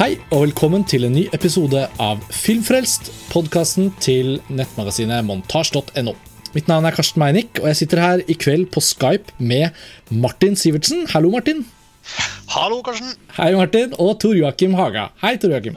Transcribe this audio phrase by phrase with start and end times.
[0.00, 6.14] Hei og velkommen til en ny episode av Filmfrelst, podkasten til nettmagasinet montasj.no.
[6.54, 9.76] Mitt navn er Karsten Meinick, og jeg sitter her i kveld på Skype med
[10.08, 11.04] Martin Sivertsen.
[11.12, 11.66] Hallo, Martin.
[12.54, 13.12] Hallo, Karsten.
[13.36, 13.92] Hei, Martin.
[14.00, 15.10] Og Tor Joakim Haga.
[15.20, 15.76] Hei, Tor Joakim.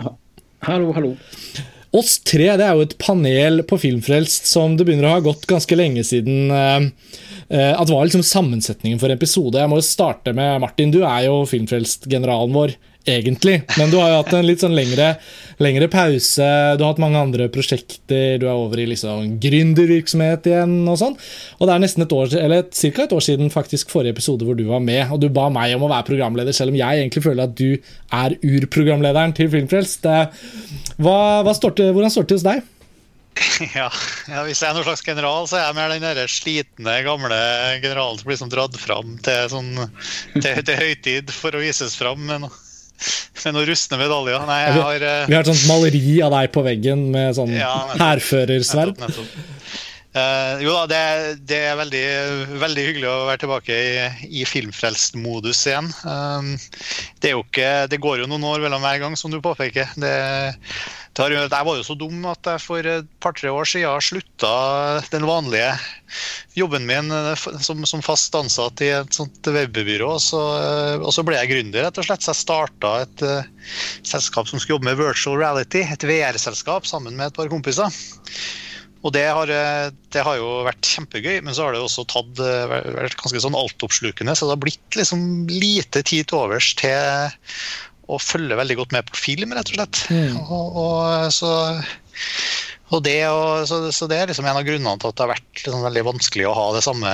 [0.70, 1.12] Hallo, hallo.
[1.92, 5.44] Oss tre det er jo et panel på Filmfrelst som det begynner å ha gått
[5.52, 6.88] ganske lenge siden eh,
[7.52, 9.60] at det var liksom sammensetningen for episode.
[9.60, 10.96] Jeg må jo starte med Martin.
[10.96, 13.62] Du er jo Filmfrelst-generalen vår egentlig.
[13.78, 15.14] Men du har jo hatt en litt sånn lengre,
[15.64, 16.48] lengre, pause.
[16.78, 18.38] Du har hatt mange andre prosjekter.
[18.42, 21.18] Du er over i liksom gründervirksomhet igjen og sånn.
[21.60, 23.06] Og det er nesten et år, eller ca.
[23.06, 25.06] et år siden faktisk forrige episode hvor du var med.
[25.14, 27.76] Og du ba meg om å være programleder, selv om jeg egentlig føler at du
[28.24, 30.08] er urprogramlederen til Filmfrelst.
[31.04, 32.70] Hva, hva står hvordan står det til hos deg?
[33.76, 33.88] Ja,
[34.30, 37.40] ja, Hvis jeg er noen slags general, så er jeg mer den der slitne, gamle
[37.84, 39.72] generalen som blir sånn dratt fram til, sånn,
[40.38, 42.48] til, til høytid for å vises fram Men
[43.44, 44.46] med noen rustne medaljer.
[44.48, 45.16] Nei, jeg har uh...
[45.30, 49.04] Vi har et sånt maleri av deg på veggen med sånn ja, hærførersverd.
[50.14, 51.04] Uh, jo da, det,
[51.50, 52.04] det er veldig,
[52.62, 53.94] veldig, hyggelig å være tilbake i,
[54.42, 55.90] i filmfrelst-modus igjen.
[56.06, 56.52] Um,
[57.24, 59.90] det, ikke, det, går jo noen år mellom hver gang, som du påpeker.
[59.98, 60.14] Det,
[61.14, 64.54] jeg var jo så dum at jeg for et par-tre år siden slutta
[65.14, 65.76] den vanlige
[66.58, 70.10] jobben min eh, som, som fast ansatt i et sånt webbyrå.
[70.16, 72.26] Og så, eh, og så ble jeg gründer, rett og slett.
[72.26, 73.70] Så jeg starta et uh,
[74.02, 77.94] selskap som skulle jobbe med virtual reality, et VR-selskap, sammen med et par kompiser.
[79.04, 79.50] Og det har,
[80.16, 84.36] det har, jo vært kjempegøy, men så har det også tatt, vært ganske sånn altoppslukende.
[84.36, 86.96] Så det har blitt liksom lite tid til overs til
[88.12, 90.06] å følge veldig godt med på film, rett og slett.
[90.12, 90.40] Mm.
[90.44, 91.52] Og, og, så,
[92.92, 95.34] og det, og, så, så, det, er liksom en av grunnene til at det har
[95.36, 97.14] vært liksom veldig vanskelig å ha det samme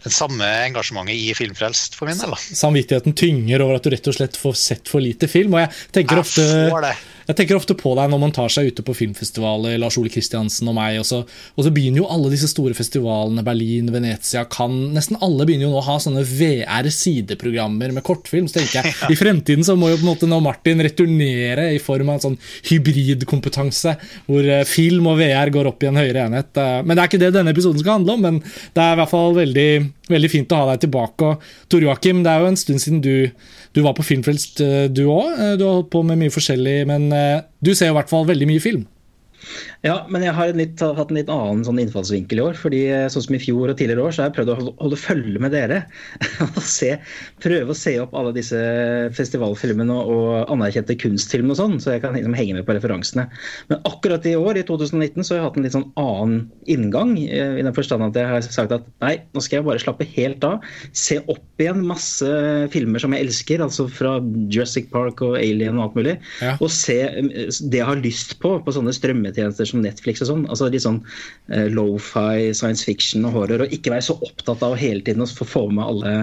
[0.00, 2.32] det samme engasjementet i Filmfrelst for min del.
[2.38, 5.58] Samvittigheten tynger over at du rett og slett får sett for lite film.
[5.58, 6.46] og jeg tenker ofte...
[6.46, 6.96] Jeg
[7.30, 10.68] jeg tenker ofte på deg når man tar seg ute på filmfestivaler, Lars Ole Kristiansen
[10.70, 10.98] og meg.
[11.00, 15.46] Og så, og så, begynner jo alle disse store festivalene, Berlin, Venezia, Cannes Nesten alle
[15.46, 18.48] begynner jo nå å ha sånne VR-sideprogrammer med kortfilm.
[18.50, 19.10] Så tenker jeg, ja.
[19.14, 22.24] I fremtiden så må jo på en måte nå Martin returnere i form av en
[22.26, 22.38] sånn
[22.70, 23.94] hybridkompetanse,
[24.26, 26.50] hvor eh, film og VR går opp i en høyere enhet.
[26.58, 29.00] Eh, men det er ikke det denne episoden skal handle om, men det er i
[29.00, 29.70] hvert fall veldig,
[30.10, 31.30] veldig fint å ha deg tilbake.
[31.30, 33.14] Og Tor Joakim, det er jo en stund siden du
[33.72, 35.58] du var på Filmfrelst, eh, du òg.
[35.58, 37.06] Du har holdt på med mye forskjellig, men
[37.64, 38.86] du ser i hvert fall veldig mye film.
[39.80, 42.56] Ja, men jeg har litt, hatt en litt annen sånn innfallsvinkel i år.
[42.60, 44.72] fordi eh, sånn som I fjor og tidligere år så har jeg prøvd å holde,
[44.82, 45.78] holde følge med dere.
[46.44, 46.90] og se,
[47.40, 48.60] Prøve å se opp alle disse
[49.16, 53.24] festivalfilmene og anerkjente kunstfilmer og sånn, så jeg kan liksom henge med på referansene.
[53.70, 57.16] Men akkurat i år, i 2019, så har jeg hatt en litt sånn annen inngang.
[57.24, 60.08] Eh, I den forstand at jeg har sagt at nei, nå skal jeg bare slappe
[60.12, 60.68] helt av.
[60.92, 62.28] Se opp igjen masse
[62.74, 64.18] filmer som jeg elsker, altså fra
[64.52, 66.16] Jurassic Park og Alien og alt mulig.
[66.44, 66.58] Ja.
[66.60, 70.46] Og se eh, det jeg har lyst på på sånne strømmetjenester som Netflix og sånn.
[70.48, 71.02] altså Litt sånn
[71.52, 73.66] uh, lofi, science fiction og horror.
[73.66, 76.16] Og ikke være så opptatt av hele tiden å få med alle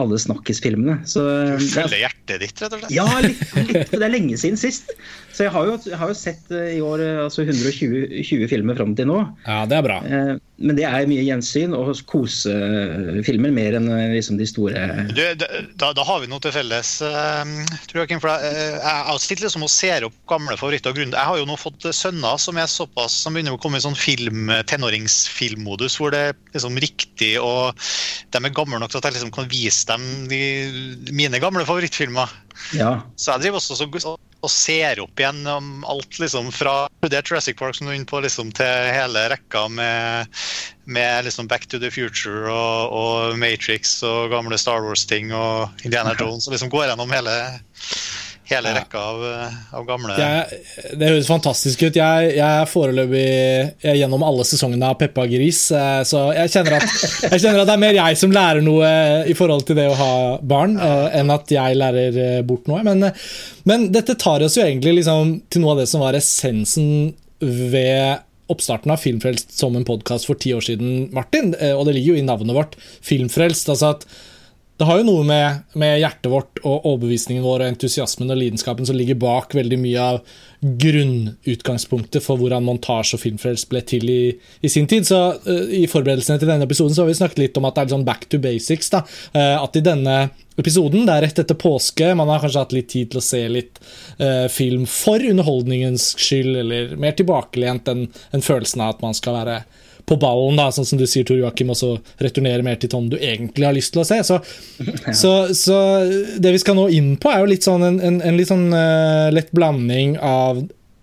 [0.00, 1.02] alle snakkisfilmene.
[1.04, 2.94] Følge hjertet ditt, rett og slett?
[2.94, 4.94] Ja, litt, litt, det er lenge siden sist.
[5.32, 8.76] Så jeg har jo, jeg har jo sett uh, i år uh, altså 120 filmer
[8.76, 9.18] fram til nå.
[9.46, 9.98] Ja, det er bra.
[10.04, 15.88] Uh, men det er mye gjensyn og kosefilmer mer enn liksom, de store du, da,
[15.90, 16.92] da, har vi noe til felles,
[17.90, 18.20] tror jeg.
[18.22, 21.18] For jeg, jeg sitter liksom og ser opp gamle favoritter og grunner.
[21.18, 23.98] Jeg har jo nå fått sønner som er såpass som begynner å komme i sånn
[23.98, 27.74] film, tenåringsfilmmodus, hvor det er liksom riktig og
[28.30, 30.42] de er gamle nok til at jeg liksom kan vise dem de,
[31.10, 32.30] mine gamle favorittfilmer.
[32.78, 33.00] Ja.
[33.18, 37.76] Så jeg driver også og ser opp igjen om alt liksom fra det Jurassic Park
[37.78, 40.40] som du er inne på, liksom, til hele rekka med,
[40.84, 46.16] med liksom Back to the Future og, og, Matrix og gamle Star Wars-ting og Indiana
[46.20, 46.48] Jones.
[46.48, 47.36] og liksom Går gjennom hele
[48.50, 50.60] hele rekka av, eh, av gamle jeg,
[50.98, 51.98] Det høres fantastisk ut.
[51.98, 56.96] Jeg, jeg er foreløpig gjennom alle sesongene av Peppa Gris, eh, så jeg kjenner, at,
[57.28, 58.90] jeg kjenner, at, det er mer jeg som lærer noe
[59.30, 60.12] i forhold til det å ha
[60.54, 60.76] barn.
[60.80, 62.82] Eh, enn at jeg lærer bort noe.
[62.86, 63.08] Men,
[63.68, 67.12] men, dette tar oss jo egentlig liksom til noe av det som var essensen
[67.42, 71.54] ved oppstarten av Filmfrelst som en podkast for ti år siden, Martin.
[71.72, 73.70] Og det ligger jo i navnet vårt, Filmfrelst.
[73.72, 74.04] altså at
[74.82, 78.88] det har jo noe med, med, hjertet vårt og overbevisningen vår og entusiasmen og lidenskapen
[78.88, 80.16] som ligger bak veldig mye av
[80.82, 84.22] grunnutgangspunktet for hvordan montasje og filmfrelst ble til i,
[84.58, 85.06] i sin tid.
[85.06, 87.84] Så uh, I forberedelsene til denne episoden så har vi snakket litt om at det
[87.84, 88.90] er sånn back to basics.
[88.90, 89.04] da,
[89.36, 90.16] uh, At i denne
[90.58, 93.44] episoden, det er rett etter påske, man har kanskje hatt litt tid til å se
[93.54, 93.78] litt
[94.18, 99.38] uh, film for underholdningens skyld, eller mer tilbakelent enn en følelsen av at man skal
[99.38, 99.60] være
[100.08, 103.08] på ballen, da, sånn som du sier, Tor Joakim, og så returnere mer til Tom
[103.12, 104.18] du egentlig har lyst til å se.
[104.26, 104.40] Så,
[105.06, 105.14] ja.
[105.16, 105.78] så, så
[106.42, 108.68] det vi skal nå inn på, er jo litt sånn en, en, en litt sånn
[108.74, 110.60] uh, lett blanding av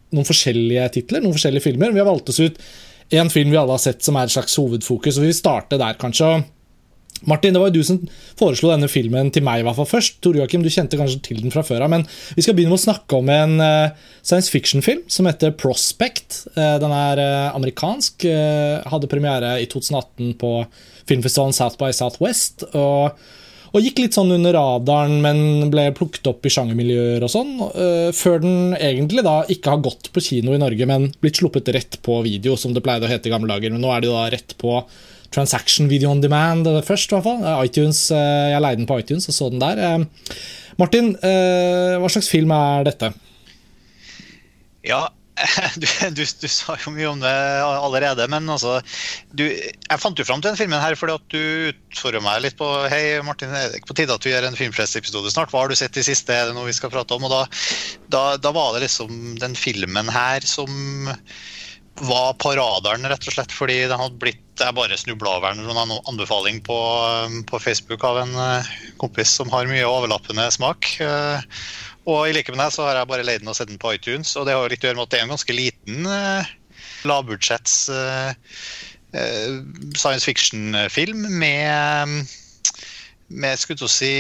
[0.10, 1.94] noen forskjellige titler, noen forskjellige filmer.
[1.94, 2.62] Vi har valgt oss ut
[3.10, 5.80] én film vi alle har sett som er et slags hovedfokus, og vi vil starte
[5.82, 6.40] der, kanskje.
[7.28, 8.00] Martin, det var jo du som
[8.40, 10.20] foreslo denne filmen til meg i hvert fall først.
[10.24, 12.06] Tor Joakim, du kjente kanskje til den fra før av, men
[12.38, 16.46] vi skal begynne med å snakke om en uh, science fiction-film som heter Prospect.
[16.56, 18.30] Uh, den er uh, amerikansk.
[18.90, 20.54] hadde premiere i 2018 på
[21.10, 22.70] filmfestivalen South by Southwest.
[22.74, 23.20] og
[23.70, 27.52] og gikk litt sånn under radaren, men ble plukket opp i sjangermiljøer og sånn.
[28.18, 32.00] før den egentlig da ikke har gått på kino i Norge, men blitt sluppet rett
[32.02, 33.70] på video, som det pleide å hete i gamle dager.
[33.70, 34.74] Men nå er det da rett på
[35.34, 37.46] transaction video on demand først, i hvert fall.
[37.66, 39.78] iTunes, eh, jeg leide den på iTunes og så den der.
[39.78, 40.36] Eh,
[40.80, 43.14] Martin, eh, hva slags film er dette?
[44.88, 45.08] Ja,
[45.82, 48.80] du, du, du, sa jo mye om det allerede, men altså
[49.32, 52.58] du, Jeg fant jo fram til den filmen her fordi at du utfordrer meg litt
[52.60, 55.54] på Hei, Martin, er det ikke på tide at du gjør en filmfrest-episode snart?
[55.54, 56.36] Hva har du sett i siste?
[56.36, 57.28] Er det noe vi skal prate om?
[57.28, 57.42] Og da,
[58.12, 60.68] da, da var det liksom den filmen her som
[62.00, 65.94] var på radaren, rett og slett fordi den hadde blitt Jeg bare snubla over en
[66.10, 66.78] anbefaling på,
[67.48, 70.90] på, Facebook av en eh, kompis som har mye overlappende smak.
[71.00, 71.46] Eh,
[72.10, 73.94] og i like med deg så har jeg bare leid den og sett den på
[73.96, 76.52] iTunes, og det har litt å gjøre med at det er en ganske liten uh,
[77.08, 77.76] lavbudsjetts
[79.10, 82.28] science fiction-film med
[83.30, 84.14] med skulle si,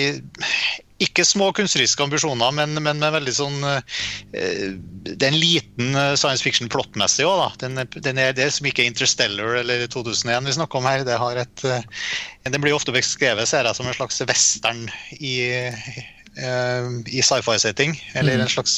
[1.04, 4.76] ikke små kunstneriske ambisjoner, men, men, med veldig sånn eh,
[5.08, 7.50] Det er en liten eh, science fiction plottmessig òg, da.
[7.64, 11.06] Den, den, er det som ikke er Interstellar eller 2001 vi snakker om her.
[11.08, 11.86] Det har et, eh,
[12.50, 14.88] den blir ofte beskrevet ser jeg, som en slags western
[15.20, 15.36] i,
[16.40, 17.96] i sci-fi-setting.
[18.20, 18.44] Eller mm.
[18.44, 18.76] en slags,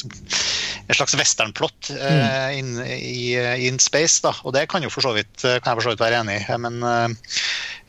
[0.86, 3.34] en slags westernplott uh, in, i,
[3.66, 4.22] in space.
[4.24, 4.34] Da.
[4.46, 6.58] Og det kan, jo for så vidt, kan jeg for så vidt være enig i.
[6.62, 6.80] Men,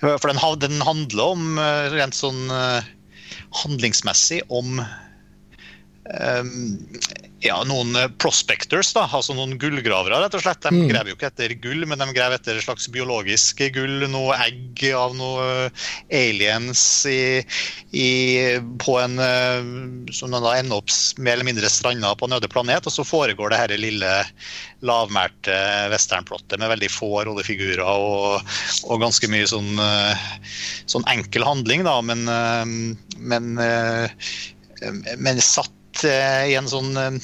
[0.01, 1.63] for den, den, handler om
[1.93, 2.45] rent sånn
[3.53, 4.81] handlingsmessig om
[7.43, 10.63] ja, noen prospectors, da, altså noen gullgravere, rett og slett.
[10.63, 10.87] De mm.
[10.91, 14.05] graver jo ikke etter gull, men de graver etter et slags biologisk gull.
[14.11, 15.69] Noe egg av noe
[16.11, 17.43] aliens i,
[17.91, 18.09] i,
[18.83, 19.19] på en
[20.15, 22.87] Som da ender opp mer eller mindre stranda på en øde planet.
[22.87, 24.15] Og så foregår det her lille
[24.83, 25.55] lavmælte
[25.91, 28.43] westernplottet med veldig få rollefigurer og,
[28.87, 29.79] og ganske mye sånn,
[30.91, 32.27] sånn, enkel handling, da, men,
[33.19, 37.17] men, men satt Eh, i en sånn eh,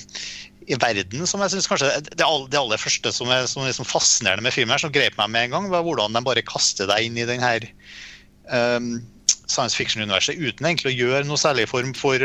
[0.69, 4.54] i verden som jeg synes kanskje Det aller, første som er, som liksom fascinerende med
[4.54, 7.18] filmen, her, som grep meg med en gang, var hvordan de bare kaster deg inn
[7.18, 7.66] i den her
[8.54, 9.00] um,
[9.50, 12.21] science fiction-universet uten egentlig å gjøre noe særlig form for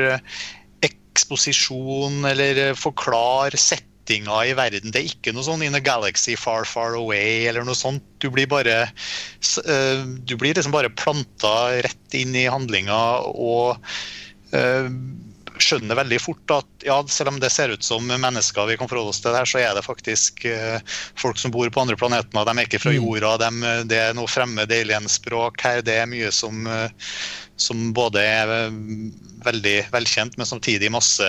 [0.85, 4.93] eksposisjon eller forklare settinga i verden.
[4.93, 8.05] Det er ikke noe sånn 'in a galaxy far, far away' eller noe sånt.
[8.21, 8.91] Du blir bare
[9.41, 13.81] du blir liksom bare planta rett inn i handlinga og
[15.63, 19.13] skjønner veldig fort at ja, selv om det ser ut som mennesker vi kan forholde
[19.15, 20.79] oss til her, så er det faktisk uh,
[21.21, 22.31] folk som bor på andre planeter.
[22.35, 22.99] De er ikke fra mm.
[22.99, 23.35] jorda.
[23.45, 25.83] De, det er noe fremmed alienspråk her.
[25.87, 26.89] Det er mye som, uh,
[27.61, 28.55] som både er
[29.45, 31.29] veldig velkjent, men samtidig masse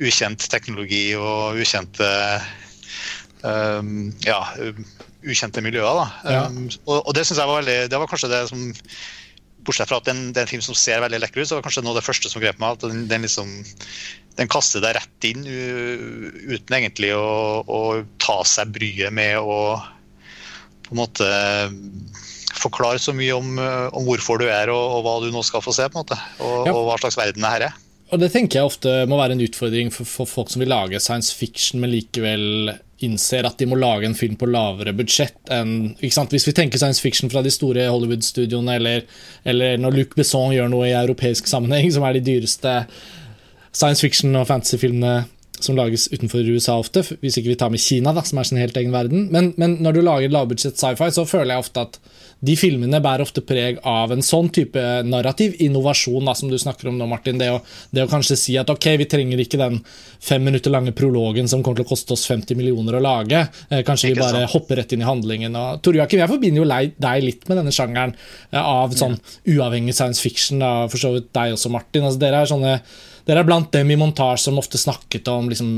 [0.00, 2.08] ukjent teknologi og ukjente
[3.42, 4.40] um, ja,
[5.26, 6.00] ukjente miljøer.
[6.00, 6.08] Da.
[6.24, 6.46] Ja.
[6.48, 8.66] Um, og, og, det synes jeg var veldig, det var kanskje det som
[9.66, 11.66] Bortsett fra at den, det er en film som ser veldig lekker ut, så var
[11.66, 12.76] kanskje noe av det første som grep meg.
[12.76, 13.50] at Den, den, liksom,
[14.38, 17.26] den kaster deg rett inn uten egentlig å,
[17.66, 17.80] å,
[18.22, 19.58] ta seg bryet med å
[20.86, 21.28] på en måte
[22.56, 25.74] forklare så mye om, om hvorfor du er og, og, hva du nå skal få
[25.74, 25.88] se.
[25.90, 26.72] på en måte, Og, ja.
[26.74, 27.82] og hva slags verden det her er.
[28.14, 31.00] Og Det tenker jeg ofte må være en utfordring for, for folk som vil lage
[31.02, 35.96] science fiction, men likevel innser at de må lage en film på lavere budsjett enn
[36.00, 39.04] Hvis vi tenker science fiction fra de store Hollywood-studioene, eller,
[39.44, 42.78] eller, når Luc Besson gjør noe i europeisk sammenheng, som er de dyreste
[43.76, 45.26] science fiction- og fantasyfilmene
[45.62, 48.60] som lages utenfor USA ofte, hvis ikke vi tar med Kina, da, som er sin
[48.60, 49.28] helt egen verden.
[49.32, 52.00] Men, men når du lager lavbudsjett sci-fi, så føler jeg ofte at
[52.44, 56.90] de filmene bærer ofte preg av en sånn type narrativ innovasjon da, som du snakker
[56.90, 57.40] om nå, Martin.
[57.40, 57.62] Det å,
[57.96, 59.80] det å, kanskje si at ok, vi trenger ikke den
[60.22, 63.46] fem minutter lange prologen som kommer til å koste oss 50 millioner å lage.
[63.70, 65.56] Eh, kanskje vi bare hopper rett inn i handlingen.
[65.56, 66.68] Og, Tor Joakim, jeg forbinder jo
[67.08, 68.12] deg litt med denne sjangeren
[68.52, 69.16] eh, av sånn
[69.48, 70.60] uavhengig science fiction.
[70.60, 72.04] Da, for så vidt deg også, Martin.
[72.04, 72.78] Altså, dere er sånne
[73.26, 75.70] dere er blant dem i montasje som ofte snakket om liksom,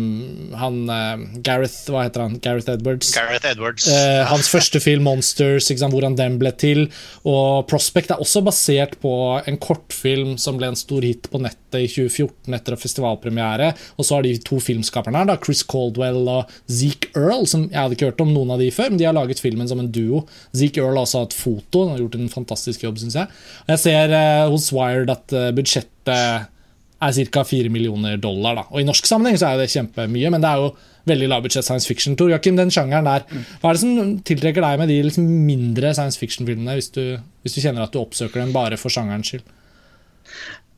[0.60, 2.34] han uh, Gareth Hva heter han?
[2.44, 3.14] Gareth Edwards.
[3.16, 3.86] Gareth Edwards.
[3.88, 6.84] Uh, hans første film, 'Monsters', sant, hvordan den ble til.
[7.24, 9.12] Og 'Prospect' er også basert på
[9.48, 13.70] en kortfilm som ble en stor hit på nettet i 2014 etter festivalpremiere.
[13.96, 17.80] Og så har de to filmskaperne her, da, Chris Caldwell og Zeke Earl, som jeg
[17.80, 19.88] hadde ikke hørt om noen av de før, men de har laget filmen som en
[19.88, 20.26] duo.
[20.52, 23.32] Zeke Earl har også hatt foto, han har gjort en fantastisk jobb, syns jeg.
[23.64, 26.52] Og jeg ser uh, hos Wired at budsjettet
[27.00, 27.44] er ca.
[27.44, 28.58] 4 millioner dollar.
[28.58, 28.64] Da.
[28.72, 30.72] Og I norsk sammenheng så er det kjempemye, men det er jo
[31.08, 32.16] veldig lavbudsjett science fiction.
[32.18, 33.24] Tor Joakim, den sjangeren der,
[33.62, 37.62] Hva er det som tiltrekker deg med de liksom mindre science fiction-filmene, hvis, hvis, du
[37.62, 39.46] kjenner at du oppsøker dem bare for sjangerens skyld?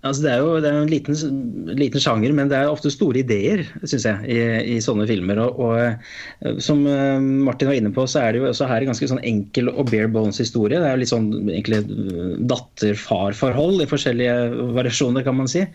[0.00, 1.16] Altså det er jo det er en liten,
[1.76, 4.38] liten, sjanger, men det er ofte store ideer, synes jeg, i,
[4.73, 5.42] i, sånne filmer.
[5.45, 5.75] Og, og,
[6.40, 9.11] eh, Som eh, Martin var inne på, så er det jo også her en ganske
[9.11, 10.80] sånn enkel og bare bones historie.
[10.80, 11.83] Det er jo litt sånn egentlig
[12.49, 14.38] datter-far-forhold i forskjellige
[14.78, 15.66] variasjoner, kan man si.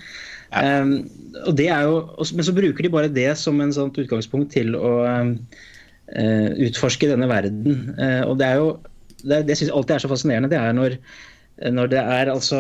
[0.56, 0.98] Um,
[1.44, 2.02] og det er jo,
[2.38, 7.30] men så bruker de bare det som en sånt utgangspunkt til å uh, utforske denne
[7.30, 7.94] verden.
[7.98, 8.76] Uh, og det er jo
[9.26, 10.52] det, det syns jeg alltid er så fascinerende.
[10.52, 10.98] Det er når,
[11.56, 12.58] når det er altså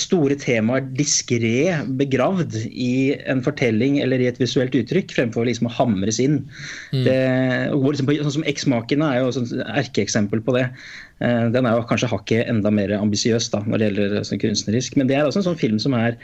[0.00, 5.74] store temaer diskré begravd i en fortelling eller i et visuelt uttrykk, fremfor liksom å
[5.76, 6.38] hamres inn.
[6.94, 7.02] Mm.
[7.04, 7.18] Det,
[7.76, 10.70] liksom på, sånn som Eksmakene er jo et erkeeksempel på det.
[11.20, 14.96] Uh, den er jo kanskje hakket enda mer ambisiøs når det gjelder sånn kunstnerisk.
[14.96, 16.16] Men det er også en sånn film som er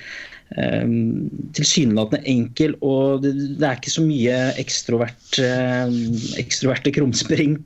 [0.46, 5.96] tilsynelatende enkel, og det, det, er ikke så mye ekstrovert, ehm,
[6.38, 7.56] ekstroverte krumspring.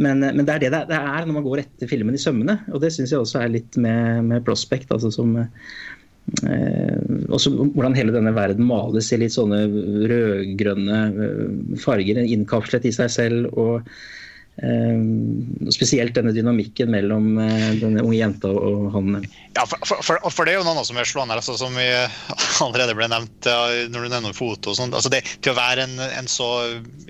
[0.00, 2.58] Men, men, det er det det er når man går etter filmen i sømmene.
[2.72, 4.90] Og det syns jeg også er litt med, med Prospect.
[4.94, 5.36] altså som
[6.48, 9.58] Eh, også hvordan hele denne verden males i litt sånne
[10.08, 13.50] rødgrønne eh, farger, innkapslet i seg selv.
[13.52, 13.84] og
[15.74, 19.16] spesielt denne dynamikken mellom eh, denne unge jenta og han.
[19.56, 21.88] Ja, for, for, for, det er jo noe som er slående, altså, som vi
[22.64, 23.50] allerede ble nevnt
[23.90, 24.70] når du nevner foto.
[24.70, 26.48] og sånt, altså det, Til å være en, en så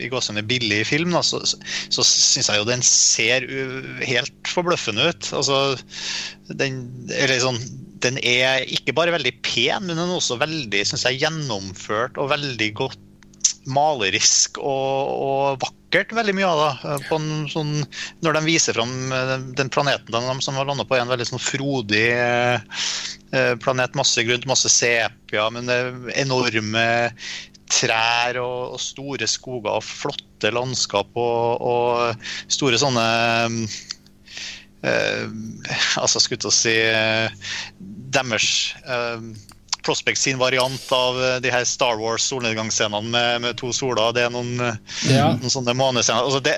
[0.01, 3.49] i gåsene billig film, da, så, så syns jeg jo den ser
[4.09, 5.33] helt forbløffende ut.
[5.37, 5.77] altså
[6.49, 7.61] den, eller sånn,
[8.05, 12.33] den er ikke bare veldig pen, men den er også veldig synes jeg, gjennomført og
[12.33, 13.01] veldig godt
[13.71, 16.99] malerisk og, og vakkert, veldig mye av det.
[17.15, 17.73] En, sånn,
[18.27, 21.31] når de viser fram eh, den planeten de, som har landa på, er en veldig
[21.33, 22.61] sånn frodig eh,
[23.65, 23.97] planet.
[23.99, 25.71] Masse grønt, masse sepia, men
[26.15, 26.87] enorme
[27.71, 33.07] trær og, og, store skoger og flotte landskap og, og store sånne
[34.85, 35.25] eh,
[36.01, 37.33] altså skulle å si eh,
[38.15, 38.49] deres
[38.85, 39.25] eh,
[39.85, 44.15] Prospect sin variant av eh, de her Star Wars-solnedgangsscenene med, med, to soler.
[44.17, 44.79] Det er noen, eh,
[45.13, 45.31] ja.
[45.37, 46.25] noen sånne månescener.
[46.25, 46.57] Altså det,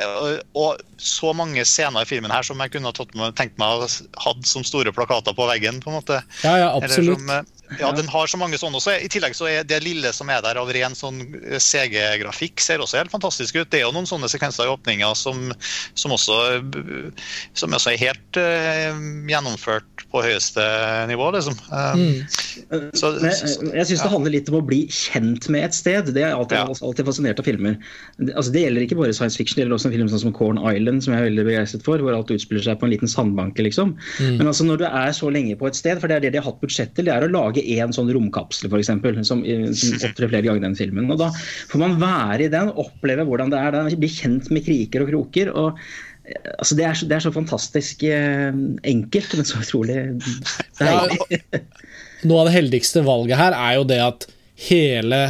[0.56, 2.94] og så mange scener i filmen her som jeg kunne
[3.36, 3.88] tenkt meg å
[4.24, 5.82] ha som store plakater på veggen.
[5.82, 6.22] på en måte.
[6.44, 7.20] Ja, ja, absolutt.
[7.20, 8.96] Som, eh, ja, den har så mange sånne også.
[9.00, 11.22] I tillegg så er det lille som er der av ren sånn
[11.58, 13.70] CG-grafikk, ser også helt fantastisk ut.
[13.72, 15.50] Det er jo noen sånne sekvenser i åpninga som,
[15.98, 16.38] som, også,
[17.56, 20.64] som også er helt uh, gjennomført på høyeste
[21.10, 21.56] nivå, liksom.
[21.70, 22.90] Um, mm.
[22.96, 24.08] så, Men, jeg jeg syns ja.
[24.08, 26.10] det handler litt om å bli kjent med et sted.
[26.16, 26.78] Det er alltid, ja.
[26.88, 27.76] alltid fascinert av filmer.
[28.32, 30.60] Altså, det gjelder ikke bare science fiction, det gjelder også en film sånn som Corn
[30.60, 33.64] Island, som jeg er veldig begeistret for, hvor alt utspiller seg på en liten sandbanke,
[33.66, 33.94] liksom.
[34.18, 34.40] Mm.
[34.40, 36.42] Men altså, når du er så lenge på et sted, for det er det de
[36.42, 38.90] har hatt budsjett til, det er å lage lage én sånn romkapsel, f.eks.,
[39.28, 41.08] som, som opptrer flere ganger i den filmen.
[41.10, 41.30] Og Da
[41.70, 45.52] får man være i den, oppleve hvordan det er, bli kjent med kriker og kroker.
[45.54, 45.80] og
[46.58, 48.54] altså det, er så, det, er så, fantastisk eh,
[48.92, 49.98] enkelt, men så utrolig
[50.80, 51.18] deilig.
[51.30, 51.60] Ja,
[52.26, 54.30] noe av det heldigste valget her er jo det at
[54.66, 55.20] hele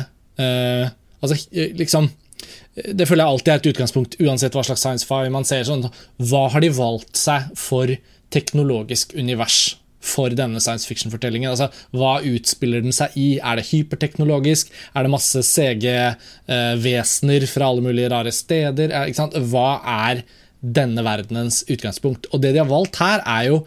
[0.40, 1.34] eh, Altså
[1.74, 2.10] liksom
[2.76, 5.64] Det føler jeg alltid er et utgangspunkt, uansett hva slags science fi man ser.
[5.66, 5.88] sånn,
[6.20, 7.90] Hva har de valgt seg for
[8.30, 9.78] teknologisk univers?
[10.06, 11.50] For denne science fiction-fortellingen.
[11.52, 13.28] Altså, Hva utspiller den seg i?
[13.40, 14.72] Er det hyperteknologisk?
[14.94, 18.94] Er det masse CG-vesener eh, fra alle mulige rare steder?
[18.94, 19.70] Er, Hva
[20.10, 20.24] er
[20.60, 22.30] denne verdenens utgangspunkt?
[22.32, 23.62] Og det de har valgt her, er jo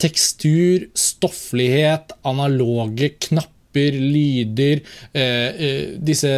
[0.00, 4.80] tekstur, stofflighet, analoge knapper lyder,
[5.14, 6.30] eh, eh, disse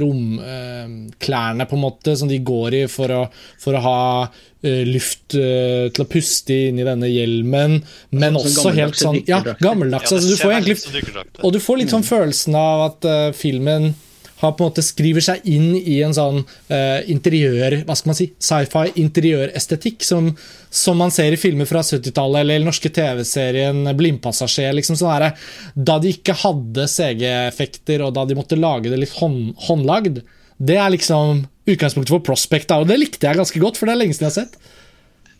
[0.00, 3.26] romklærne på en måte som de går i for å,
[3.60, 7.80] for å ha Eh, luft uh, til å puste inn i denne hjelmen,
[8.12, 10.12] men sånn, også helt sånn Ja, gammeldags.
[10.12, 12.10] Altså, du får egentlig, og du får litt sånn mm.
[12.10, 13.92] følelsen av at uh, filmen
[14.40, 18.18] har på en måte skriver seg inn i en sånn uh, interiør Hva skal man
[18.18, 18.30] si?
[18.40, 20.30] Sci-fi interiørestetikk som,
[20.72, 24.72] som, man ser i filmer fra 70-tallet eller den norske TV-serien Blindpassasjer.
[24.76, 25.28] Liksom sånn
[25.74, 30.22] da de ikke hadde CG-effekter, og da de måtte lage det litt hånd, håndlagd.
[30.60, 34.02] Det er liksom utgangspunktet for Prospect, og det likte jeg ganske godt, for det er
[34.02, 34.58] lenge siden jeg har sett.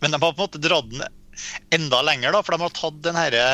[0.00, 1.04] Men de har på en måte dratt den
[1.74, 3.48] enda lenger, da, for de har tatt den herre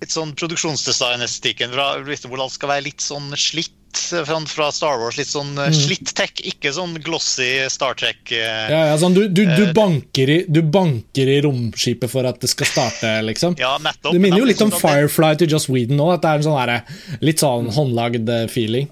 [0.00, 5.00] litt sånn produksjonsdesignestikken fra liksom, hvor alt skal være litt sånn slitt fra, fra Star
[5.00, 5.18] Wars.
[5.18, 5.74] Litt sånn mm.
[5.76, 8.22] slitt tech, ikke sånn glossy Star Trek.
[8.32, 12.52] Ja, ja, sånn, du, du, du, banker i, du, banker i, romskipet for at det
[12.52, 13.58] skal starte, liksom.
[13.60, 14.14] ja, nettopp.
[14.14, 16.08] Det minner jo litt om Firefly til Joss Whedon nå.
[16.14, 18.88] At det er en sånn der, litt sånn håndlagd feeling.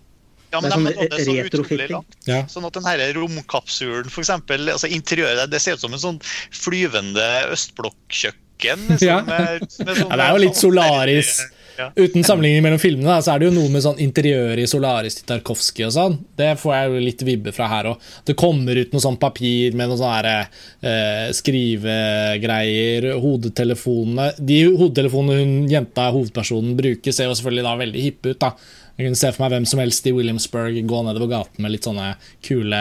[0.52, 2.05] Ja, men det er sånn retrofitting.
[2.28, 2.40] Ja.
[2.49, 6.21] Sånn at den her romkapsulen, eksempel, altså interiøret, det ser ut som en sånn
[6.55, 8.88] flyvende østblokkjøkken.
[8.95, 9.21] Liksom, ja.
[9.26, 11.38] Med, med sånn, ja, det er jo litt sånn Solaris.
[11.78, 11.93] Ja.
[11.95, 15.14] Uten sammenligning mellom filmene, da, så er det jo noe med sånn interiøret i Solaris
[15.21, 16.17] til Tarkovskij og sånn.
[16.40, 18.09] Det får jeg jo litt vibbe fra her òg.
[18.26, 23.12] Det kommer ut noe sånn papir med noen sånne eh, skrivegreier.
[23.23, 28.43] Hodetelefonene De hodetelefonene hun jenta, hovedpersonen, bruker, ser jo selvfølgelig da veldig hippe ut.
[28.43, 28.52] da
[28.99, 31.87] jeg kunne se for meg hvem som helst i Williamsburg gå nedover gaten med litt
[31.87, 32.09] sånne
[32.43, 32.81] kule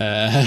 [0.00, 0.38] uh,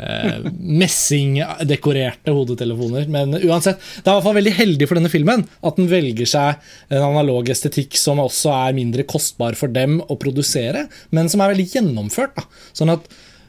[0.00, 0.46] uh,
[0.82, 3.04] messingdekorerte hodetelefoner.
[3.12, 6.30] Men uansett, det er i hvert fall veldig heldig for denne filmen at den velger
[6.32, 11.44] seg en analog estetikk som også er mindre kostbar for dem å produsere, men som
[11.44, 12.40] er veldig gjennomført.
[12.40, 12.48] Da.
[12.80, 13.04] Sånn at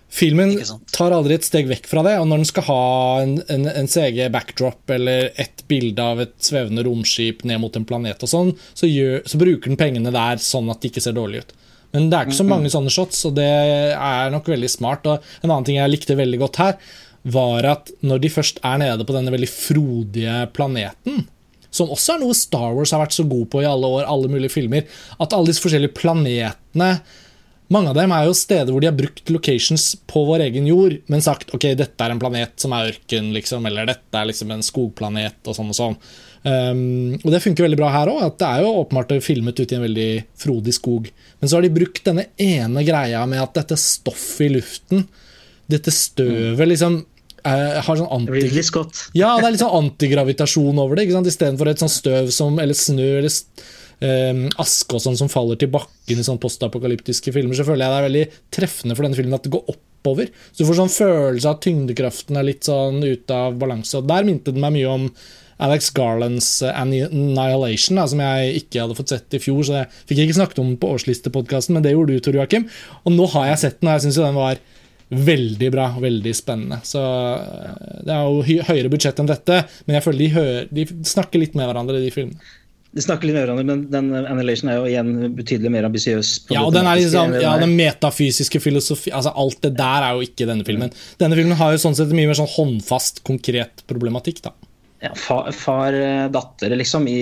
[0.08, 0.54] Filmen
[0.96, 2.84] tar aldri et steg vekk fra det, og når den skal ha
[3.26, 8.24] en, en, en CG-backdrop eller et bilde av et svevende romskip ned mot en planet
[8.24, 11.44] og sånn, så, gjør, så, bruker den pengene der sånn at det ikke ser dårlig
[11.44, 11.54] ut.
[11.96, 15.08] Men det er ikke så mange sånne shots, og det er nok veldig smart.
[15.08, 16.80] Og en annen ting jeg likte veldig godt her,
[17.28, 21.26] var at når de først er nede på denne veldig frodige planeten,
[21.74, 24.32] som også er noe Star Wars har vært så god på i alle år, alle
[24.32, 24.88] mulige filmer,
[25.20, 26.92] at alle disse forskjellige planetene
[27.74, 30.96] mange av dem er jo steder hvor de har brukt locations på vår egen jord,
[31.12, 34.54] men sagt ok, dette er en planet som er ørken, liksom, eller dette er liksom
[34.56, 35.98] en skogplanet, og sånn og sånn.
[36.48, 38.24] Um, og det funker veldig bra her òg.
[38.40, 41.10] Det er jo åpenbart filmet ute i en veldig frodig skog.
[41.42, 45.04] Men så har de brukt denne ene greia med at dette stoffet i luften,
[45.68, 48.32] dette støvet, liksom uh, har sånn anti...
[49.18, 51.10] Ja, det er litt sånn antigravitasjon over det.
[51.12, 53.34] Istedenfor et sånt støv som, eller snø eller
[53.98, 57.98] aske og sånn som faller til bakken i sånn postapokalyptiske filmer, så føler jeg det
[57.98, 60.30] er veldig treffende for denne filmen at det går oppover.
[60.52, 63.98] Så du får sånn følelse av at tyngdekraften er litt sånn ute av balanse.
[63.98, 65.10] Og der minte den meg mye om
[65.58, 69.64] Alex Garlands eh, Annihilation, da, som jeg ikke hadde fått sett i fjor.
[69.66, 72.68] Så jeg fikk ikke snakket om den på årslistepodkasten, men det gjorde du, Tor Joakim.
[73.04, 74.62] Og nå har jeg sett den, og jeg syns den var
[75.32, 75.90] veldig bra.
[76.04, 76.80] Veldig spennende.
[76.86, 80.88] Så eh, Det er jo høyere budsjett enn dette, men jeg føler de, hører, de
[81.16, 82.56] snakker litt med hverandre, de filmene.
[82.96, 86.32] De snakker litt med hverandre, men den Annihilation er jo igjen betydelig mer ambisiøs.
[86.54, 90.24] Ja, og den, er liksom, ja, den metafysiske filosofi altså Alt det der er jo
[90.26, 90.96] ikke denne filmen.
[91.22, 94.42] Denne filmen har jo sånn sett mye mer sånn håndfast, konkret problematikk.
[94.48, 94.56] da.
[95.00, 97.20] Ja, Far-datter, far, liksom, i,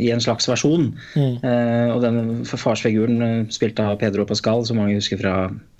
[0.00, 0.86] i, en slags versjon.
[1.12, 1.34] Mm.
[1.44, 5.34] Eh, og den farsfiguren spilte av Pedro Pascal, som mange husker fra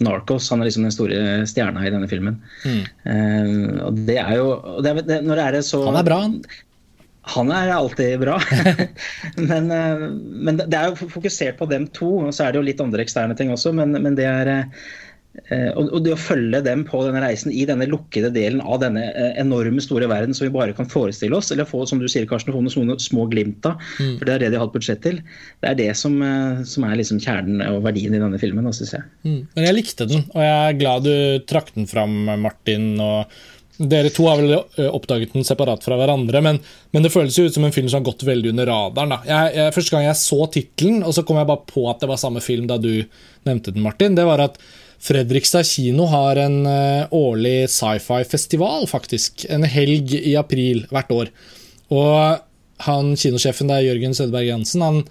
[0.04, 0.50] Narcos.
[0.52, 2.36] Han er liksom den store stjerna i denne filmen.
[2.68, 2.82] Mm.
[3.08, 4.52] Eh, og det er jo
[4.84, 6.38] det er, det, Når det er så Han er bra, han.
[7.32, 8.36] Han er alltid bra.
[9.50, 12.68] men, eh, men, det er jo fokusert på dem to, og så er det jo
[12.68, 13.72] litt andre eksterne ting også.
[13.76, 17.88] Men, men det er eh, og det å følge dem på denne reisen i denne
[17.90, 21.66] lukkede delen av denne eh, enorme store verden som vi bare kan forestille oss, eller
[21.66, 24.18] få som du sier, Karsten, få noen små glimt av, mm.
[24.20, 25.22] for det er det de har hatt budsjett til.
[25.64, 26.20] Det er det som,
[26.68, 29.08] som er liksom kjernen og verdien i denne filmen, synes jeg.
[29.24, 29.40] Mm.
[29.56, 31.16] Men jeg likte den, og jeg er glad du
[31.48, 32.92] trakk den fram, Martin.
[33.00, 33.32] og
[33.76, 36.60] dere to har vel eh, oppdaget den separat fra hverandre, men,
[36.94, 39.16] men, det føles jo ut som en film som har gått veldig under radaren.
[39.26, 42.10] Jeg, jeg, første gang jeg så tittelen, og så kom jeg bare på at det
[42.10, 42.92] var samme film da du
[43.48, 44.60] nevnte den, Martin, det var at
[45.04, 49.44] Fredrikstad kino har en uh, årlig sci-fi-festival, faktisk.
[49.52, 51.32] En helg i april hvert år.
[51.92, 52.40] Og
[52.86, 55.02] han kinosjefen der, Jørgen Sødberg Jansen, han,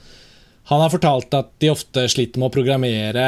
[0.72, 3.28] han har fortalt at de ofte sliter med å programmere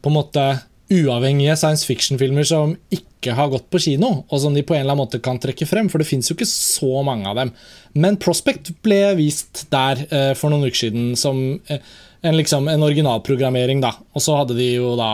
[0.00, 0.46] på en måte
[0.90, 4.94] uavhengige science fiction-filmer som ikke har gått på kino, og som de på en eller
[4.94, 7.52] annen måte kan trekke frem, for det fins jo ikke så mange av dem.
[7.92, 11.84] Men Prospect ble vist der eh, for noen uker siden som eh,
[12.24, 13.92] en, liksom, en originalprogrammering, da.
[14.16, 15.12] Og så hadde de jo da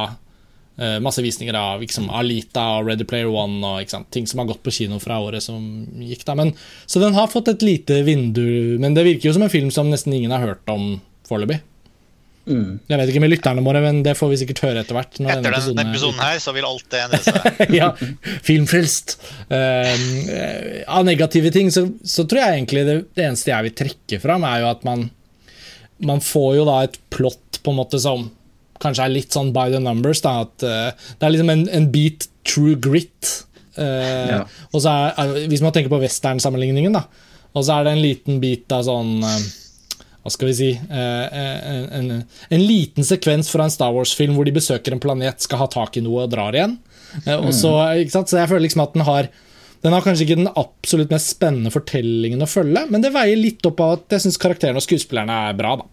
[0.78, 4.50] eh, masse visninger av liksom, Alita og Ready Player One og sant, ting som har
[4.52, 5.60] gått på kino fra året som
[6.02, 6.22] gikk.
[6.28, 6.38] da.
[6.38, 6.54] Men,
[6.86, 9.90] så den har fått et lite vindu, men det virker jo som en film som
[9.90, 11.62] nesten ingen har hørt om foreløpig.
[12.46, 12.78] Mm.
[12.86, 15.16] Jeg vet ikke med lytterne våre, men det får vi sikkert høre etter hvert.
[15.18, 17.62] Etter denne episoden, episoden her så vil alt det endre seg.
[17.80, 17.88] ja,
[18.46, 19.16] filmfrelst.
[19.50, 24.20] Uh, av negative ting så, så, tror jeg egentlig det, det, eneste jeg vil trekke
[24.22, 25.08] fram, er jo at man,
[26.06, 28.28] man får jo da et plott på en måte som
[28.82, 30.22] kanskje er litt sånn by the numbers.
[30.22, 33.34] Da, at uh, Det er liksom en, en beat true grit.
[33.74, 34.40] Uh, ja.
[34.70, 37.08] Og så er, Hvis man tenker på western-sammenligningen, da,
[37.56, 39.16] og så er det en liten bit av sånn
[40.26, 42.06] hva skal vi si eh, en, en,
[42.50, 45.94] en, liten sekvens fra en Star Wars-film hvor de besøker en planet, skal ha tak
[45.94, 46.74] i noe og drar igjen.
[47.22, 47.76] Eh, og så,
[48.10, 49.30] så jeg føler liksom at den har
[49.84, 53.66] Den har kanskje ikke den absolutt mest spennende fortellingen å følge, men det veier litt
[53.68, 55.76] opp av at jeg syns karakterene og skuespillerne er bra.
[55.78, 55.86] da.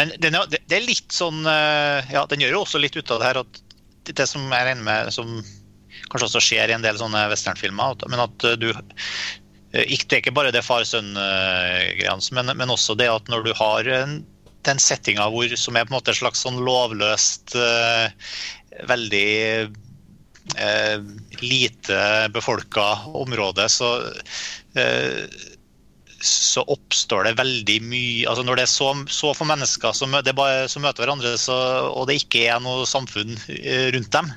[0.00, 3.12] Men den er, det er litt sånn eh, Ja, den gjør jo også litt ut
[3.12, 3.60] av det her at
[4.10, 5.36] det som jeg regner med som
[6.10, 8.82] kanskje også skjer i en del sånne westernfilmer, men at du eh,
[9.72, 14.82] Det er ikke bare det far-sønn-greiene, men, men, også det at når du har den
[14.82, 15.24] settinga
[15.56, 18.12] som er på en måte et slags sånn lovløst, uh,
[18.88, 19.72] veldig
[21.38, 21.98] lite
[22.34, 23.92] befolka område, så
[26.22, 30.68] så oppstår det veldig mye altså Når det er så, så få mennesker som, bare,
[30.70, 31.56] som møter hverandre, så,
[31.90, 34.30] og det ikke er noe samfunn eh, rundt dem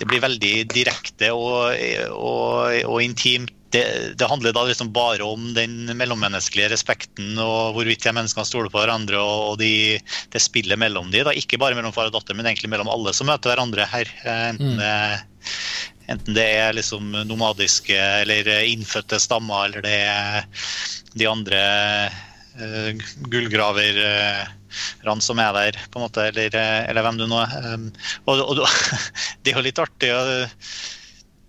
[0.00, 1.72] Det blir veldig direkte og,
[2.12, 3.54] og, og intimt.
[3.74, 3.82] Det,
[4.14, 8.78] det, handler da liksom bare om den mellommenneskelige respekten og hvorvidt de menneskene stoler på
[8.78, 9.98] hverandre og de,
[10.30, 11.34] det spillet mellom de, da.
[11.34, 14.12] Ikke bare mellom far og datter, men egentlig mellom alle som møter hverandre her.
[14.22, 14.92] Eh, enten det,
[16.14, 20.46] enten det er liksom nomadiske eller innfødte stammer, eller det er
[21.18, 21.62] de andre
[22.60, 27.74] uh, gullgraverne som er der, på en måte, eller, eh, eller hvem du nå er.
[27.74, 27.90] Um,
[28.26, 28.62] og, og,
[29.42, 30.10] det er jo litt artig.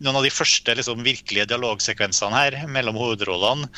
[0.04, 3.70] Noen av de første liksom, virkelige dialogsekvensene her mellom hovedrollene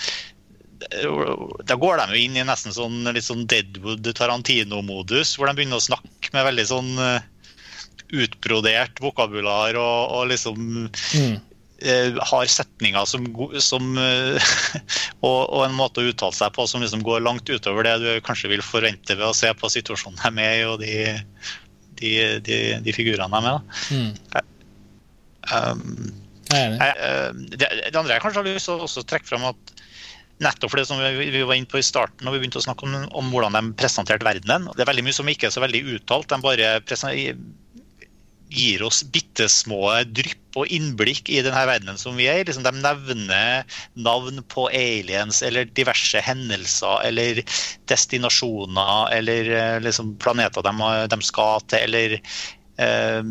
[1.66, 5.88] da går de inn i nesten sånn, litt sånn Deadwood Tarantino-modus, hvor de begynner å
[5.88, 6.92] snakke med veldig sånn
[8.14, 11.38] utbrodert vokabular og, og liksom mm.
[11.78, 13.28] Eh, har setninger som,
[13.62, 14.48] som eh,
[15.28, 18.08] og, og, en måte å uttale seg på som liksom går langt utover det du
[18.26, 20.96] kanskje vil forvente ved å se på situasjonen de er med i, og de,
[22.02, 22.14] de,
[22.48, 23.78] de, de figurene de er med.
[23.94, 24.50] Mm.
[25.54, 26.10] Um,
[26.48, 26.94] jeg,
[27.52, 29.74] det, det, andre jeg kanskje har lyst til å trekke fram at
[30.44, 32.68] nettopp for det som vi, vi var inne på i starten, når vi begynte å
[32.68, 34.70] snakke om, om hvordan de presenterte verdenen.
[34.76, 36.30] Det er veldig mye som ikke er så veldig uttalt.
[36.30, 36.76] De bare
[38.48, 42.46] gir oss bitte små drypp og innblikk i denne verdenen som vi er i.
[42.48, 47.42] Liksom de nevner navn på aliens eller diverse hendelser eller
[47.92, 52.18] destinasjoner eller eh, liksom planeter de, de, skal til, eller
[52.80, 53.22] eh,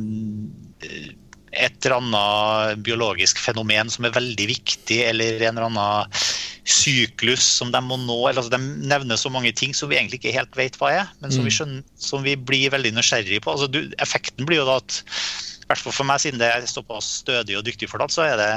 [1.53, 6.21] et eller annet biologisk fenomen som er veldig viktig, eller en eller annen
[6.67, 8.19] syklus som de må nå.
[8.27, 11.11] Eller, altså, de nevner så mange ting som vi egentlig ikke helt vet hva er,
[11.23, 11.49] men som, mm.
[11.49, 13.55] vi, skjønner, som vi, blir veldig nysgjerrig på.
[13.55, 16.67] Altså, du, effekten blir jo da at i hvert fall for meg, siden det er
[16.71, 18.51] såpass stødig og dyktig fortalt, så er det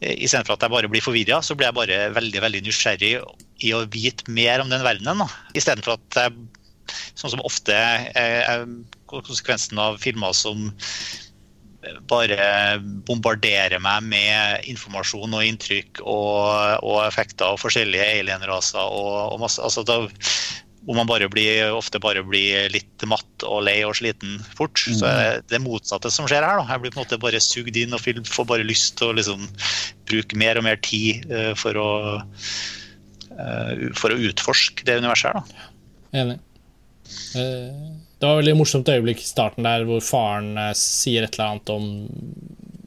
[0.00, 3.10] istedenfor at jeg bare blir forvirra, så blir jeg bare veldig veldig nysgjerrig
[3.66, 5.26] i å vite mer om den verdenen.
[5.52, 6.38] Istedenfor at jeg,
[7.18, 8.64] sånn som ofte er
[9.10, 10.70] konsekvensen av filmer som
[12.10, 19.40] bare bombardere meg med informasjon og inntrykk og, og effekter og forskjellige alienraser og, og
[19.40, 20.02] masse altså da,
[20.84, 24.80] hvor man bare blir, ofte bare blir litt matt og lei og sliten fort.
[24.88, 24.96] Mm.
[24.96, 26.60] Så er det motsatte som skjer her.
[26.60, 26.66] Da.
[26.72, 29.44] Jeg blir på en måte bare sugd inn og får bare lyst til å liksom,
[30.08, 31.90] bruke mer og mer tid uh, for, å,
[33.36, 35.40] uh, for å utforske det universet her.
[35.40, 35.66] Da.
[36.24, 36.40] Enig.
[37.36, 41.36] Uh det var et veldig morsomt øyeblikk i starten der hvor faren eh, sier et
[41.38, 41.86] eller annet om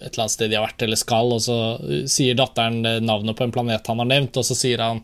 [0.03, 2.99] et eller annet sted de har vært eller skal, og så eh, sier datteren eh,
[3.01, 5.01] navnet på en planet han har nevnt, og så sier han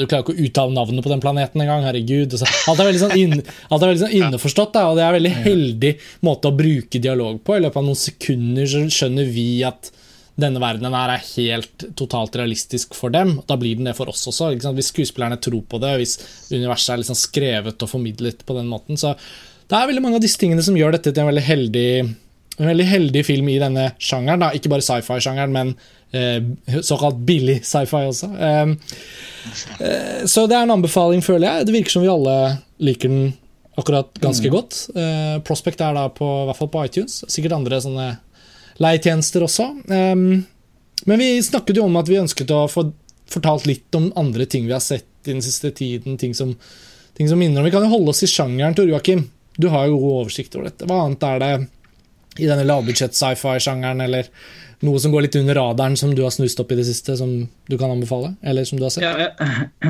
[0.00, 2.32] du klarer ikke å uttale navnet på den planeten engang, herregud.
[2.40, 5.18] Så, alt er veldig sånn, inn, er veldig sånn innforstått, da, og det er en
[5.18, 5.90] veldig heldig
[6.24, 7.58] måte å bruke dialog på.
[7.58, 9.90] I løpet av noen sekunder så skjønner vi at
[10.40, 13.36] denne verdenen her er helt totalt realistisk for dem.
[13.44, 14.54] Da blir den det for oss også.
[14.56, 16.16] Hvis skuespillerne tror på det, hvis
[16.48, 19.12] universet er liksom skrevet og formidlet på den måten, så
[19.68, 21.88] det er veldig mange av disse tingene som gjør dette til en veldig heldig,
[22.58, 24.44] en veldig heldig film i denne sjangeren.
[24.44, 24.50] Da.
[24.56, 25.72] Ikke bare sci-fi-sjangeren, men
[26.14, 28.30] eh, såkalt billig sci-fi også.
[28.34, 28.74] Eh,
[29.78, 31.68] eh, så det er en anbefaling, føler jeg.
[31.68, 32.36] Det virker som vi alle
[32.84, 33.32] liker den
[33.74, 34.54] akkurat ganske mm.
[34.54, 34.80] godt.
[34.94, 37.22] Eh, Prospect er da på, i hvert fall på iTunes.
[37.26, 38.10] Sikkert andre sånne
[38.82, 39.70] leietjenester også.
[39.88, 40.14] Eh,
[41.04, 42.88] men vi snakket jo om at vi ønsket å få
[43.34, 46.18] fortalt litt om andre ting vi har sett i den siste tiden.
[46.20, 46.52] Ting som,
[47.16, 49.26] ting som minner om Vi kan jo holde oss i sjangeren, Tor Joakim.
[49.56, 50.88] Du har jo god oversikt over dette.
[50.88, 51.54] Hva annet er det
[52.42, 54.28] i denne lavbudsjett sci-fi-sjangeren, eller
[54.84, 57.30] noe som går litt under radaren, som du har snust opp i det siste, som
[57.70, 58.34] du kan anbefale?
[58.42, 59.04] Eller som du har sett?
[59.06, 59.28] Ja,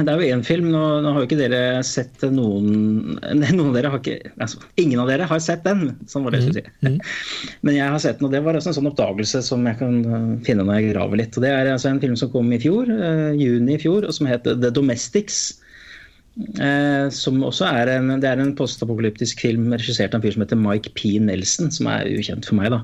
[0.05, 0.68] det er jo én film.
[0.74, 5.03] Nå, nå, har jo ikke dere sett noen Noen av dere har ikke altså, Ingen
[5.03, 6.77] av dere har sett den, sånn var det jeg skulle si.
[6.85, 6.92] Mm.
[6.92, 7.59] Mm.
[7.66, 9.98] Men jeg har sett den, og det var også en sånn oppdagelse som jeg kan
[10.05, 11.40] uh, finne når jeg graver litt.
[11.40, 14.14] Og Det er altså en film som kom i fjor, uh, juni i fjor, og
[14.14, 15.46] som heter The Domestics.
[16.34, 20.42] Eh, som også er en, det er en postapokalyptisk film regissert av en fyr som
[20.42, 21.12] heter Mike P.
[21.22, 22.72] Nelson, som er ukjent for meg.
[22.74, 22.80] da.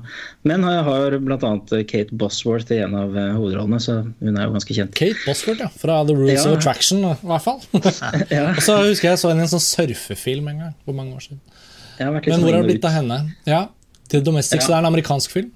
[0.47, 1.51] Men jeg har bl.a.
[1.89, 4.95] Kate Bosworth i en av eh, hovedrollene, så hun er jo ganske kjent.
[4.95, 5.71] Kate Bosworth, ja.
[5.83, 6.47] Fra The Rules ja.
[6.47, 7.59] of Attraction, i hvert fall.
[8.37, 8.47] ja.
[8.55, 11.43] Og så husker jeg så i en sånn surfefilm en gang, for mange år siden.
[12.01, 13.17] Men hvor har det blitt av henne?
[13.45, 13.65] Ja,
[14.09, 15.51] til Domestic, så det er en amerikansk film?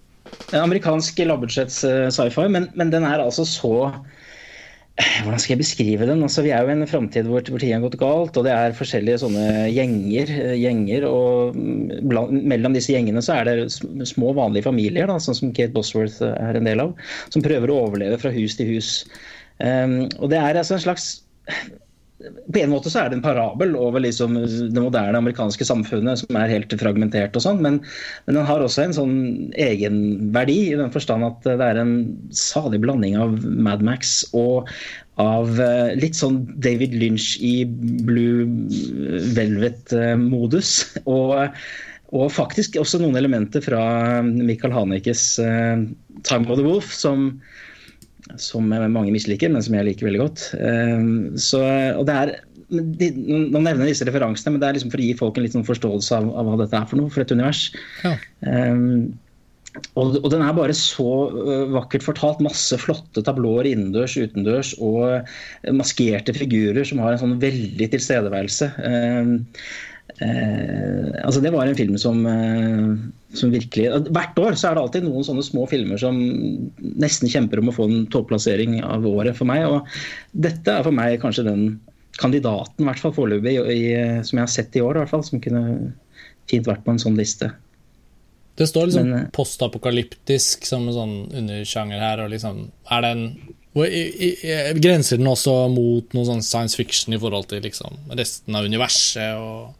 [0.51, 3.73] En amerikansk lavbudsjetts uh, sci-fi, men, men, den er altså så
[4.95, 6.21] hvordan skal jeg beskrive den?
[6.23, 8.53] Altså, vi er jo i en framtid hvor, hvor ting har gått galt, og det
[8.55, 10.31] er forskjellige sånne gjenger.
[10.55, 11.57] gjenger og
[12.07, 16.23] bland, mellom disse gjengene så er det små, vanlige familier, da, sånn som Kate Bosworth
[16.23, 16.95] er en del av,
[17.33, 18.91] som prøver å overleve fra hus til hus.
[19.59, 21.09] Um, og det er altså en slags
[22.25, 26.39] på en måte så er det en parabel over liksom det moderne amerikanske samfunnet, som
[26.39, 27.79] er helt fragmentert og sånn, men,
[28.25, 29.15] men, den har også en sånn
[29.53, 31.95] egenverdi i den forstand at det er en
[32.35, 34.69] salig blanding av Mad Max og
[35.21, 38.47] av eh, litt sånn David Lynch i Blue
[39.35, 40.71] Velvet-modus.
[41.15, 41.35] Og,
[42.15, 43.81] og, faktisk også noen elementer fra
[44.23, 45.81] Michael Hanekes uh,
[46.27, 47.29] Time of the Wolf, som
[48.41, 50.45] som mange misliker, men som jeg liker veldig godt.
[50.59, 51.09] Ehm,
[51.41, 51.61] så,
[51.95, 52.31] og det er,
[52.73, 55.45] de, Nå nevner jeg disse referansene, men det er liksom for å gi folk en
[55.45, 57.67] litt sånn forståelse av, av, hva dette er for noe, for et univers.
[58.01, 58.15] Ja.
[58.41, 59.13] Um,
[59.99, 62.41] og, og, den er bare så uh, vakkert fortalt.
[62.43, 65.27] Masse flotte tablåer innendørs, utendørs, og
[65.75, 68.71] maskerte figurer som har en sånn veldig tilstedeværelse.
[68.81, 69.35] Um,
[70.21, 72.91] uh, altså det var en film som eh,
[73.35, 76.15] som virkelig Hvert år så er det alltid noen sånne små filmer som
[76.79, 79.65] nesten kjemper om å få en topplassering av året for meg.
[79.67, 81.65] Og dette er for meg kanskje den
[82.15, 83.57] kandidaten, i hvert fall foreløpig,
[84.23, 85.91] som jeg har sett i år, i hvert fall, som kunne
[86.47, 87.51] fint vært på en sånn liste.
[88.55, 93.11] Det står liksom Men, eh, postapokalyptisk som en sånn undersjanger her, og liksom Er det
[93.11, 93.37] en
[93.75, 99.35] Grenser den også mot noe sånn science fiction i forhold til liksom resten av universet?
[99.35, 99.75] og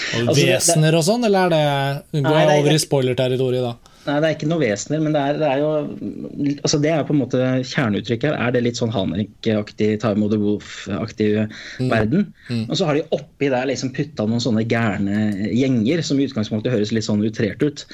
[0.00, 3.76] og altså, vesener og sånn, eller er det, går jeg over i spoiler-territoriet da?
[4.06, 7.02] Nei, det er ikke noe vesener, men det er, det er, jo altså Det er
[7.04, 8.38] på en måte kjerneuttrykket her.
[8.40, 11.90] Er det litt sånn Hanrik-aktig, Time of the Wolf-aktig mm.
[11.90, 12.30] verden?
[12.48, 12.64] Mm.
[12.70, 16.72] Og så har de oppi der liksom putta noen sånne gærne gjenger, som i utgangspunktet
[16.72, 17.84] høres litt sånn utrert ut,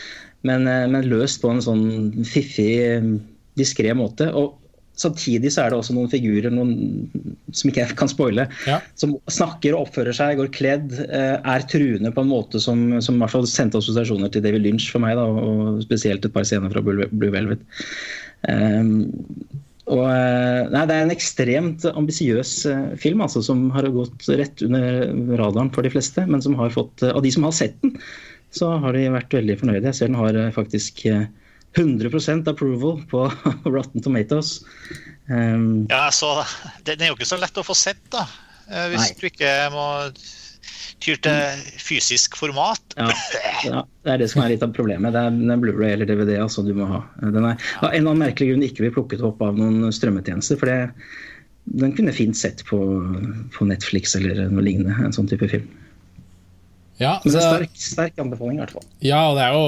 [0.47, 1.85] men, eh, men løst på en sånn
[2.29, 2.79] fiffig,
[3.59, 4.31] diskré måte.
[4.31, 4.55] Og
[4.96, 6.70] Samtidig så er det også noen figurer noen,
[7.52, 8.78] som ikke jeg kan spoile, ja.
[8.96, 13.18] som snakker og oppfører seg, går kledd, eh, er truende på en måte som, som
[13.18, 16.48] i hvert fall sendte assosiasjoner til David Lynch for meg, da, og spesielt et par
[16.48, 17.61] scener fra Blue Velvet.
[18.48, 19.04] Um,
[19.87, 24.64] og, eh, nei, det er en ekstremt ambisiøs eh, film altså, som har gått rett
[24.66, 26.24] under radaren for de fleste.
[26.26, 27.94] Men som har fått, av de som har sett den,
[28.56, 29.85] så har de vært veldig fornøyde.
[29.92, 31.04] Jeg ser den har faktisk
[31.76, 33.26] 100% approval på
[33.74, 34.58] Rotten Tomatoes.
[35.28, 36.38] Um, ja, så
[36.86, 38.24] Den er jo ikke så lett å få sett, da.
[38.70, 39.14] Eh, hvis nei.
[39.20, 39.86] du ikke må
[41.02, 42.96] tyr til fysisk format.
[42.96, 43.10] Ja,
[43.66, 45.14] ja, det er det som er litt av problemet.
[45.14, 47.02] Det er, det Blu-ray eller DVD altså, du må ha.
[47.20, 50.58] Den er av en eller annen merkelig grunn ikke blir plukket opp av noen strømmetjenester.
[50.60, 50.78] for det,
[51.82, 52.80] den kunne fint sett på,
[53.54, 54.96] på, Netflix eller noe lignende.
[55.04, 55.68] En sånn type film.
[56.96, 58.86] Ja, så, Men det er sterk, sterk anbefaling, i hvert fall.
[59.04, 59.64] Ja, og det er jo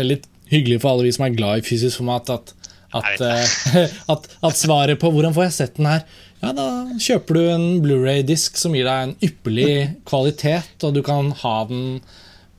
[0.00, 2.54] veldig hyggelig for alle vi som er glad i fysisk format, at,
[2.94, 3.78] at, uh,
[4.14, 6.06] at, at, svaret på 'hvordan får jeg sett den her',
[6.44, 6.68] ja, da
[7.00, 12.02] kjøper du en Blu-ray-disk som gir deg en ypperlig kvalitet, og du kan ha den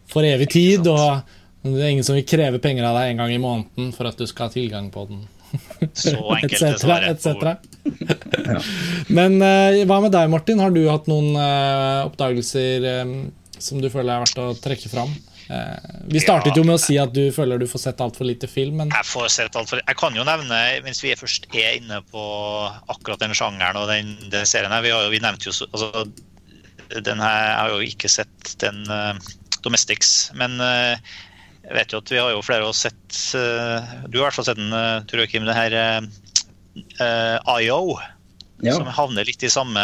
[0.10, 0.88] for evig tid.
[0.90, 1.22] Og
[1.62, 4.18] det er ingen som vil kreve penger av deg en gang i måneden for at
[4.18, 5.24] du skal ha tilgang på den.
[5.94, 7.70] Så enkelt er svaret.
[8.50, 8.60] ja.
[9.14, 10.62] Men uh, hva med deg, Martin?
[10.64, 13.16] Har du hatt noen uh, oppdagelser um,
[13.58, 15.14] som du føler er verdt å trekke fram?
[15.50, 18.50] Eh, vi startet jo med å si at du føler du får sett altfor lite
[18.50, 18.80] film.
[18.82, 18.94] Men...
[18.94, 19.82] Jeg får sett alt for...
[19.82, 22.24] Jeg kan jo nevne, mens vi først er inne på
[22.94, 26.06] akkurat den sjangeren og den, den serien her Vi, har jo, vi nevnte jo altså,
[26.96, 29.14] den her, Jeg har jo ikke sett den uh,
[29.66, 30.98] Domestics, men uh,
[31.66, 34.26] jeg vet jo at vi har jo flere av oss sett uh, Du har i
[34.28, 34.74] hvert fall sett den,
[35.10, 35.78] tror jeg, Kim, det her
[37.62, 37.96] IO,
[38.62, 38.76] ja.
[38.76, 39.82] som havner litt i samme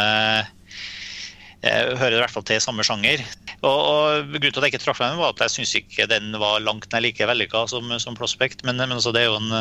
[1.61, 3.19] hører i hvert fall til samme sjanger.
[3.61, 6.25] Og, og Grunnen til at jeg ikke traff den, var at jeg syns ikke den
[6.41, 8.59] var langt nær like vellykka som, som, Prospect.
[8.65, 9.51] Men, men altså, det er jo en,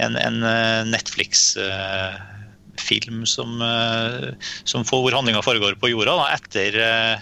[0.00, 4.32] en, en eh, Netflix-film som, eh,
[4.64, 7.16] som får, hvor handlinga foregår på jorda da, etter eh,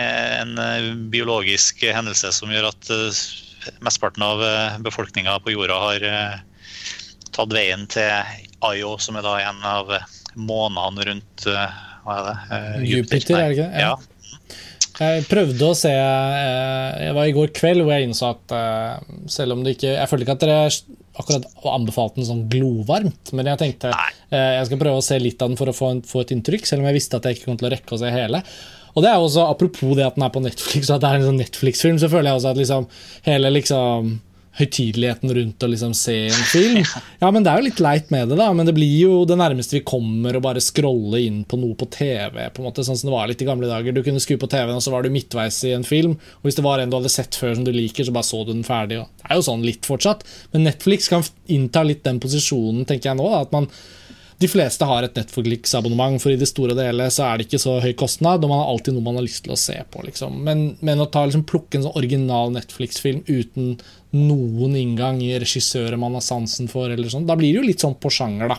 [0.00, 0.52] en
[1.12, 2.90] biologisk hendelse som gjør at
[3.84, 4.40] mesteparten av
[4.84, 6.00] befolkninga på jorda har
[7.34, 8.10] tatt veien til
[8.64, 9.90] Ayo, som er da en av
[10.38, 11.46] månedene rundt
[12.04, 12.88] hva er det?
[12.90, 13.84] Jupiter, er det ikke det?
[13.84, 13.94] Ja.
[15.00, 19.12] Jeg prøvde å se Det Jeg var i går kveld hvor jeg innså at eh,
[19.32, 20.64] selv om det ikke Jeg følte ikke at dere
[21.20, 25.42] akkurat anbefalte den sånn glovarmt, men jeg tenkte eh, jeg skal prøve å se litt
[25.42, 27.48] av den for å få, få et inntrykk, selv om jeg visste at jeg ikke
[27.50, 28.40] kom til å rekke å se hele.
[28.94, 31.18] Og det er også Apropos det at den er på Netflix, og at det er
[31.18, 32.86] en sånn Netflix-film, så føler jeg også at liksom
[33.26, 34.14] hele liksom
[34.60, 36.84] høytideligheten rundt å liksom se en film.
[37.20, 39.36] Ja, men Det er jo litt leit med det, da, men det blir jo det
[39.40, 42.38] nærmeste vi kommer å bare scrolle inn på noe på TV.
[42.48, 43.92] på en måte, Sånn som det var litt i gamle dager.
[43.92, 46.16] Du kunne skru på TV-en, og så var du midtveis i en film.
[46.40, 48.42] Og hvis det var en du hadde sett før som du liker, så bare så
[48.44, 49.02] du den ferdig.
[49.02, 50.24] Og det er jo sånn litt fortsatt.
[50.54, 53.28] Men Netflix kan innta litt den posisjonen, tenker jeg nå.
[53.30, 53.68] da, at man
[54.40, 57.60] de fleste har et Netflix-abonnement, for i det store og hele så er det ikke
[57.60, 60.00] så høy kostnad, og man har alltid noe man har lyst til å se på.
[60.06, 60.38] Liksom.
[60.46, 63.74] Men, men, å ta, liksom, plukke en sånn original Netflix-film uten
[64.16, 67.84] noen inngang i regissører man har sansen for, eller sånn, da blir det jo litt
[67.84, 68.56] sånn på sjanger, da.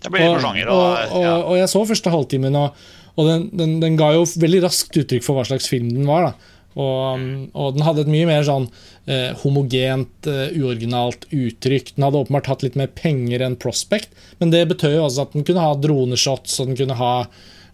[0.00, 1.34] Det blir og, på sjanger, og, og, ja.
[1.42, 2.80] og, jeg så første halvtimen, og,
[3.28, 6.30] den, den, den, ga jo veldig raskt uttrykk for hva slags film den var.
[6.30, 8.68] da og, og, den hadde et mye mer sånn
[9.10, 11.94] eh, homogent, eh, uoriginalt uttrykk.
[11.96, 15.34] Den hadde åpenbart hatt litt mer penger enn Prospect, men det betød jo også at
[15.34, 17.14] den kunne ha droneshots og den kunne ha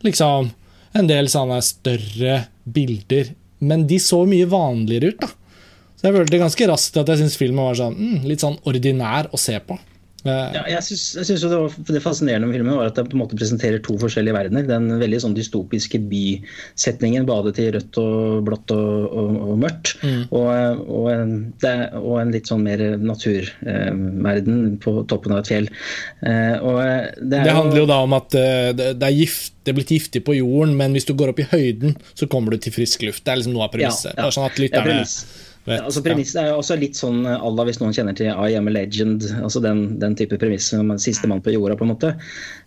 [0.06, 0.52] liksom
[0.96, 3.34] en del sånne større bilder.
[3.60, 5.32] Men de så mye vanligere ut, da.
[5.96, 9.30] Så jeg følte ganske raskt at jeg syntes filmen var sånn, mm, litt sånn ordinær
[9.32, 9.78] å se på.
[10.26, 13.38] Ja, jeg syns det, var, det fascinerende med filmen var at det på en måte
[13.38, 14.66] presenterer to forskjellige verdener.
[14.66, 19.94] Den veldig sånn dystopiske bysetningen, badet i rødt og blått og, og, og mørkt.
[20.02, 20.22] Mm.
[20.30, 25.52] Og, og, en, det, og, en, litt sånn mer naturverden eh, på toppen av et
[25.52, 25.70] fjell.
[26.26, 26.54] Eh,
[27.22, 30.24] det, det, handler jo da om at eh, det, er gift, det er blitt giftig
[30.26, 33.24] på jorden, men hvis du går opp i høyden, så kommer du til frisk luft.
[33.26, 34.14] Det er liksom noe av premisset.
[34.16, 34.34] Ja, ja.
[34.34, 35.02] Sånn at lytterne...
[35.66, 38.68] Vet, altså Premisset er jo også litt sånn alla hvis noen kjenner til I am
[38.70, 39.24] a legend.
[39.40, 40.68] altså Den, den type premiss.
[41.02, 42.12] Siste mann på jorda, på en måte.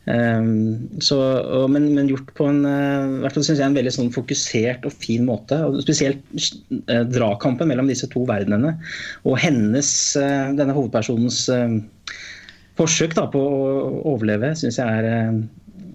[0.09, 3.93] Um, så, og, men, men, gjort på en uh, hvert fall synes jeg en veldig
[3.95, 5.61] sånn fokusert og fin måte.
[5.63, 6.19] og Spesielt
[6.89, 8.75] uh, dragkampen mellom disse to verdenene.
[9.23, 11.45] Og hennes, uh, denne hovedpersonens
[12.79, 15.39] forsøk da, på å overleve syns jeg er Altså,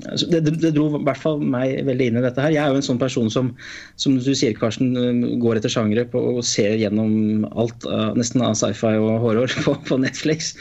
[0.04, 2.54] det, det, dro i hvert fall meg veldig inn i dette her.
[2.54, 3.52] Jeg er jo en sånn person som
[4.00, 7.86] som du sier, Karsten, um, går etter sjangere og ser gjennom alt,
[8.18, 10.54] nesten av sci-fi og horror på, på Netflix,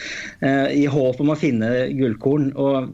[0.45, 2.51] eh, i håp om å finne gullkorn.
[2.59, 2.93] og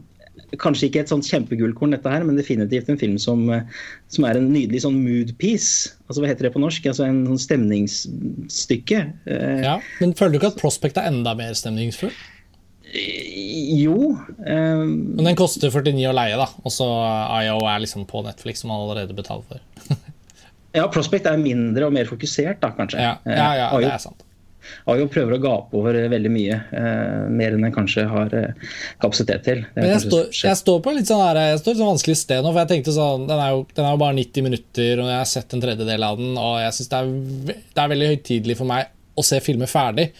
[0.58, 3.66] Kanskje ikke et sånt kjempegullkorn, dette her, men definitivt en film som, eh,
[4.10, 5.94] som, er en nydelig sånn mood piece.
[6.08, 6.88] Altså, hva heter det på norsk?
[6.90, 9.04] Altså En sånn stemningsstykke.
[9.30, 12.14] Ja, Men føler du ikke at Prospect er enda mer stemningsfull?
[12.90, 14.16] Jo.
[14.38, 16.48] Um, Men den koster 49 å leie, da.
[16.64, 16.88] Og så
[17.44, 20.00] IO er liksom på Netflix, som man allerede betaler for.
[20.78, 23.04] ja, Prospect er mindre og mer fokusert, da, kanskje.
[23.04, 24.26] Ja, ja, ja det er sant.
[24.90, 29.44] IO prøver å gape over veldig mye, eh, mer enn den kanskje har eh, kapasitet
[29.46, 29.62] til.
[29.76, 32.42] Men jeg står, jeg står, på litt sånn, her, jeg står et sånn vanskelig sted
[32.44, 35.12] nå, for jeg tenkte sånn, den er, jo, den er jo bare 90 minutter, og
[35.12, 37.00] jeg har sett en tredjedel av den, og jeg syns det,
[37.54, 40.10] det, er veldig høytidelig for meg å se filmer ferdig.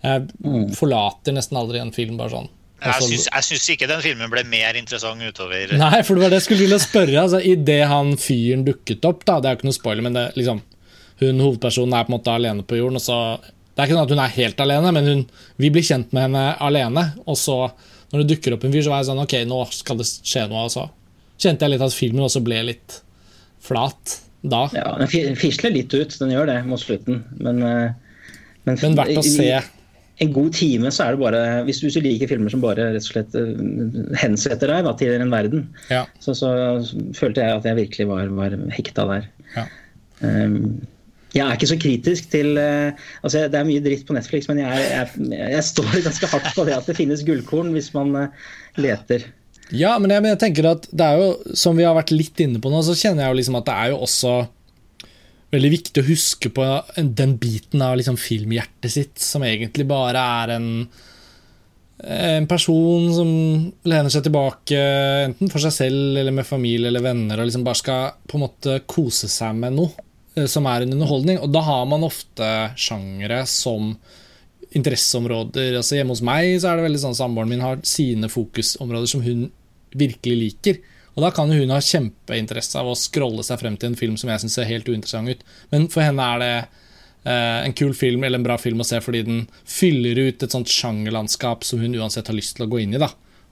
[0.00, 0.72] Jeg mm.
[0.78, 2.50] forlater nesten aldri en film bare sånn.
[2.80, 5.74] Jeg syns ikke den filmen ble mer interessant utover.
[5.76, 7.16] Nei, for det var det jeg skulle til spørre.
[7.26, 10.26] Altså, Idet han fyren dukket opp, da, det er jo ikke noe spoiler, men det,
[10.40, 10.62] liksom,
[11.20, 12.96] hun hovedpersonen er på en måte alene på jorden.
[12.96, 15.26] og så, Det er ikke sånn at hun er helt alene, men hun,
[15.60, 17.04] vi blir kjent med henne alene.
[17.26, 17.58] Og så,
[18.14, 20.46] når det dukker opp en fyr, så var jeg sånn Ok, nå skal det skje
[20.48, 20.64] noe.
[20.64, 20.86] Og så
[21.40, 23.02] kjente jeg litt at filmen også ble litt
[23.60, 24.62] flat da.
[24.72, 27.92] Ja, Den fisler litt ut, den gjør det mot slutten, men, eh,
[28.64, 29.50] men, men verdt å se
[30.20, 33.08] en god time så er det bare Hvis du, liker filmer som bare rett og
[33.08, 36.04] slett uh, hensetter deg da, til en verden, ja.
[36.20, 36.52] så, så,
[37.16, 39.28] følte jeg at jeg virkelig var, var hekta der.
[39.56, 39.66] Ja.
[40.20, 40.82] Um,
[41.30, 42.90] jeg er ikke så kritisk til uh,
[43.22, 46.68] altså Det er mye dritt på Netflix, men jeg, jeg, jeg, står ganske hardt på
[46.68, 48.48] det at det finnes gullkorn hvis man uh,
[48.80, 49.28] leter.
[49.70, 52.40] Ja, men jeg, men jeg, tenker at det er jo, som vi har vært litt
[52.42, 54.34] inne på nå, så kjenner jeg jo liksom at det er jo også
[55.50, 60.56] veldig viktig å huske på den biten av liksom filmhjertet sitt som egentlig bare er
[60.58, 60.68] en
[62.00, 63.30] en person som
[63.84, 64.78] lener seg tilbake
[65.26, 68.44] enten for seg selv eller med familie eller venner og liksom bare skal på en
[68.46, 69.92] måte kose seg med noe
[70.36, 71.40] eh, som er en underholdning.
[71.44, 72.48] Og da har man ofte
[72.80, 73.92] sjangere som
[74.70, 75.74] interesseområder.
[75.76, 79.24] Altså Hjemme hos meg så er det veldig sånn samboeren min har sine fokusområder som
[79.26, 79.48] hun
[79.90, 80.80] virkelig liker.
[81.16, 84.30] Og Da kan hun ha kjempeinteresse av å scrolle seg frem til en film som
[84.30, 85.42] jeg syns ser helt uinteressant ut.
[85.72, 86.52] Men for henne er det
[87.24, 90.54] eh, en kul film eller en bra film å se fordi den fyller ut et
[90.54, 93.02] sånt sjangerlandskap som hun uansett har lyst til å gå inn i.
[93.02, 93.10] da.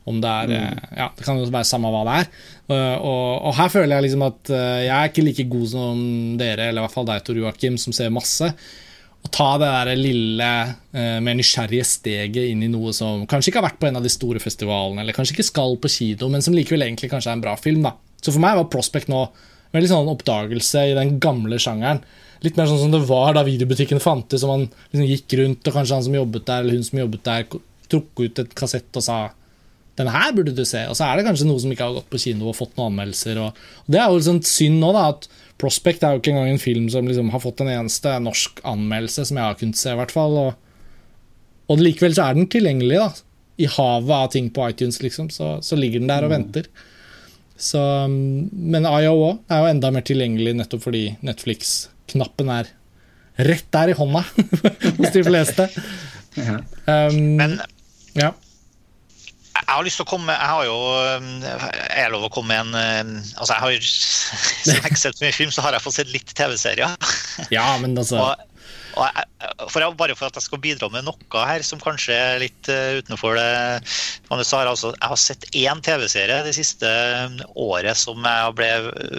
[0.09, 0.57] Om det er, mm.
[0.57, 2.29] Eh, ja, det kan jo være samme hva det er.
[2.68, 6.03] Uh, og, og, her føler jeg liksom at uh, jeg er ikke like god som
[6.40, 8.49] dere, eller i hvert fall deg, Tor Joakim, som ser masse
[9.26, 10.50] å ta det der lille,
[10.94, 14.07] eh, mer nysgjerrige steget inn i noe som kanskje ikke har vært på en av
[14.07, 17.38] de store festivalene, eller kanskje ikke skal på kino, men som likevel egentlig kanskje er
[17.38, 17.83] en bra film.
[17.83, 17.94] da.
[18.22, 19.28] Så for meg var Prospect nå
[19.72, 22.00] en sånn oppdagelse i den gamle sjangeren.
[22.42, 25.74] Litt mer sånn som det var da videobutikken fantes, og man liksom gikk rundt, og
[25.74, 29.04] kanskje han som jobbet der, eller hun som jobbet der, tok ut et kassett og
[29.04, 29.18] sa
[29.98, 30.85] den her burde du se.
[30.87, 32.92] Og så er det kanskje noe som ikke har gått på kino og fått noen
[32.92, 33.40] anmeldelser.
[33.42, 35.27] Og, og Det er jo liksom synd nå, da, at
[35.59, 39.25] Prospect er jo ikke engang en film som liksom har fått en eneste norsk anmeldelse,
[39.29, 40.37] som jeg har kunnet se, i hvert fall.
[40.38, 40.52] Og,
[41.69, 43.09] Og likevel så er den tilgjengelig, da.
[43.59, 45.29] I havet av ting på iTunes, liksom.
[45.35, 46.69] Så, så ligger den der og venter.
[47.59, 52.71] Så, men men òg er jo enda mer tilgjengelig nettopp fordi Netflix-knappen er
[53.48, 54.23] rett der i hånda
[55.00, 55.69] hos de fleste.
[56.38, 57.56] Um, Men
[58.15, 58.29] ja.
[59.59, 60.77] Jeg har lyst til å komme Jeg har jo
[61.44, 65.19] Jeg er lov å komme med en Altså, jeg har jo Som jeg ikke sett
[65.19, 66.94] så mye film, så har jeg fått sett litt TV-serier.
[67.56, 68.44] ja, men altså Og,
[68.98, 69.27] og jeg,
[69.71, 72.71] for jeg, bare for at jeg skal bidra med noe her som kanskje er litt
[72.73, 73.50] uh, utenfor det
[74.29, 76.90] vanlige, så har jeg, altså, jeg har sett én TV-serie det siste
[77.54, 78.71] året som jeg ble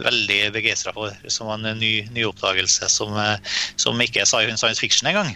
[0.08, 1.16] veldig begeistra for.
[1.32, 3.38] Som var en ny, ny oppdagelse som, uh,
[3.80, 5.32] som ikke er science fiction engang.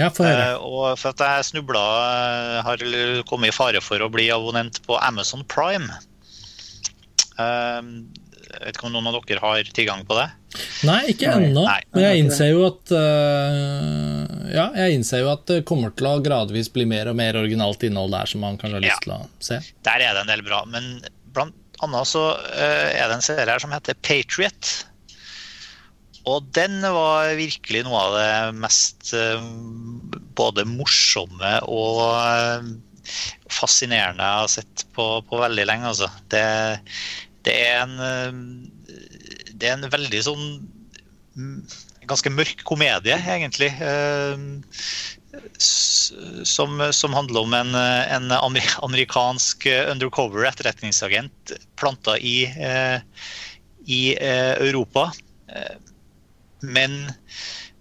[0.00, 0.46] Ja, få høre.
[0.56, 1.84] Uh, og for at jeg snubla
[2.66, 2.84] har
[3.28, 5.90] kommet i fare for å bli abonnent på Amazon Prime.
[7.40, 10.26] jeg vet ikke om noen av dere har tilgang på det?
[10.88, 11.62] Nei, ikke ennå.
[11.94, 12.90] Men jeg innser jo at
[14.50, 17.84] Ja, jeg innser jo at det kommer til å gradvis bli mer og mer originalt
[17.86, 19.00] innhold der som man kanskje har lyst Ja.
[19.06, 19.60] til å se.
[19.86, 20.64] Der er det en del bra.
[20.66, 24.72] Men blant annet så eh, er det en serie her som heter Patriot.
[26.28, 29.40] Og den var virkelig noe av det mest eh,
[30.36, 32.66] både morsomme og eh,
[33.50, 35.92] fascinerende jeg har sett på, på veldig lenge.
[35.92, 36.10] Altså.
[36.32, 36.44] Det,
[37.48, 38.42] det er en eh,
[39.54, 40.44] Det er en veldig sånn
[41.36, 41.56] mm,
[42.10, 43.68] Ganske mørk komedie, egentlig.
[45.62, 52.48] Som, som handler om en, en amerikansk undercover etterretningsagent planta i,
[53.86, 55.04] i Europa.
[56.62, 57.12] Men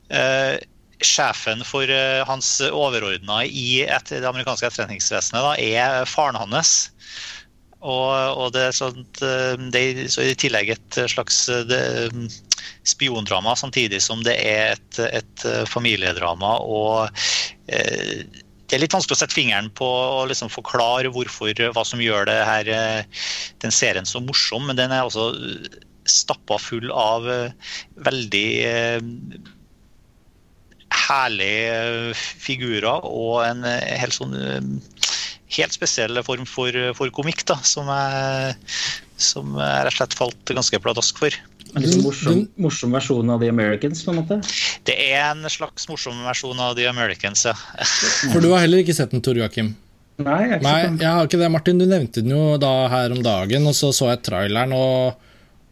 [0.09, 0.59] eh,
[0.99, 6.89] sjefen for eh, hans overordna i et, det amerikanske etterretningsvesenet er faren hans.
[7.79, 11.79] Og, og det er sånt, eh, det er i tillegg et slags eh, det,
[12.87, 16.57] spiondrama, samtidig som det er et, et eh, familiedrama.
[16.59, 17.07] Og
[17.71, 18.27] eh,
[18.69, 22.27] det er litt vanskelig å sette fingeren på og liksom forklare hvorfor, hva som gjør
[22.29, 22.67] det her,
[23.63, 25.31] den serien så morsom, men den er også
[26.09, 27.73] stappa full av eh,
[28.05, 28.99] veldig eh,
[31.09, 34.35] herlige figurer og en eh, helt sånn
[35.49, 38.57] helt spesiell form for, for komikk, da, som jeg,
[39.17, 41.37] som jeg rett og slett falt ganske pladask for.
[41.77, 44.39] En litt morsom, morsom versjon av The Americans, på en måte.
[44.85, 47.55] Det er en slags morsom versjon av The Americans, ja.
[48.33, 49.75] For du har heller ikke sett den, Tor Joakim?
[50.19, 51.49] Nei, jeg ikke Nei, jeg har ikke det.
[51.53, 55.28] Martin, du nevnte den jo da her om dagen, og så så jeg traileren, og,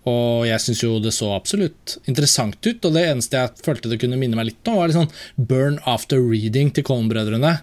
[0.08, 2.80] og jeg syns jo det så absolutt interessant ut.
[2.88, 5.82] Og det eneste jeg følte det kunne minne meg litt om, var litt sånn burn
[5.90, 7.58] after reading til Coen-brødrene.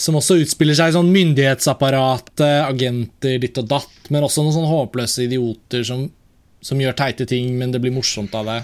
[0.00, 4.56] Som også utspiller seg i sånn myndighetsapparat, eh, agenter, ditt og datt, men også noen
[4.58, 6.04] sånn håpløse idioter som,
[6.60, 8.60] som gjør teite ting, men det blir morsomt av det.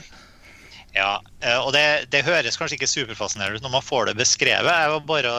[0.93, 4.69] Ja, eh, og det, det høres kanskje ikke superfascinerende ut når man får det beskrevet.
[4.69, 5.33] Jeg, var bare,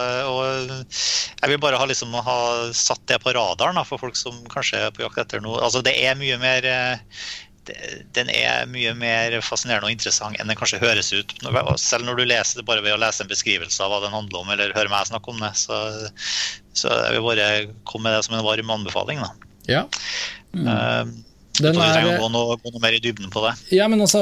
[0.90, 2.38] jeg vil bare ha, liksom, ha
[2.74, 5.62] satt det på radaren da, for folk som kanskje er på jakt etter noe.
[5.62, 7.20] Altså, det er mye mer eh,
[8.18, 11.34] Den er mye mer fascinerende og interessant enn den kanskje høres ut.
[11.80, 14.42] Selv når du leser det bare ved å lese en beskrivelse av hva den handler
[14.44, 15.54] om, eller høre meg snakke om det.
[15.60, 15.78] Så,
[16.76, 17.52] så jeg vil bare
[17.90, 19.22] komme med det som en varm anbefaling.
[19.24, 19.54] Da.
[19.70, 19.84] Ja.
[20.54, 23.52] Den så vi trenger er, å gå noe, gå noe mer i dybden på det.
[23.76, 24.22] Ja, men altså,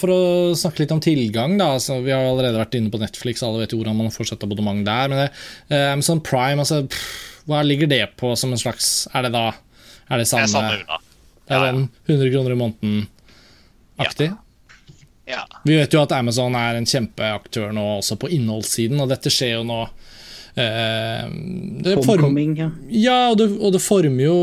[0.00, 0.20] For å
[0.58, 1.68] snakke litt om tilgang, da.
[1.76, 4.42] Altså, vi har allerede vært inne på Netflix, alle vet jo hvordan man får sett
[4.46, 5.12] abonnement der.
[5.12, 5.28] Men det,
[5.70, 9.50] eh, Amazon Prime, altså, pff, hva ligger det på som en slags Er det da
[9.52, 10.48] Er det Det samme?
[10.48, 11.00] er samme.
[11.44, 14.30] Det er den 100 kroner i måneden-aktig?
[15.28, 15.44] Ja.
[15.64, 19.54] Vi vet jo at Amazon er en kjempeaktør nå også på innholdssiden, og dette skjer
[19.54, 19.78] jo nå
[20.60, 21.22] eh,
[21.84, 22.68] det form- Homecoming, ja.
[22.88, 24.36] ja, og det, og det former jo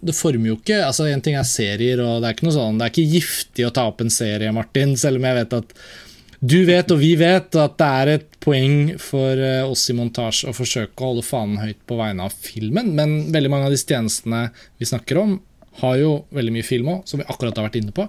[0.00, 2.80] Det former jo ikke altså En ting er serier, og det er ikke noe sånn
[2.80, 5.76] Det er ikke giftig å ta opp en serie, Martin, selv om jeg vet at
[6.42, 10.48] du vet, og vi vet, at det er et poeng for eh, oss i montasje
[10.50, 13.86] å forsøke å holde fanen høyt på vegne av filmen, men veldig mange av disse
[13.86, 14.48] tjenestene
[14.80, 15.36] vi snakker om,
[15.80, 18.06] har jo veldig mye film òg, som vi akkurat har vært inne på.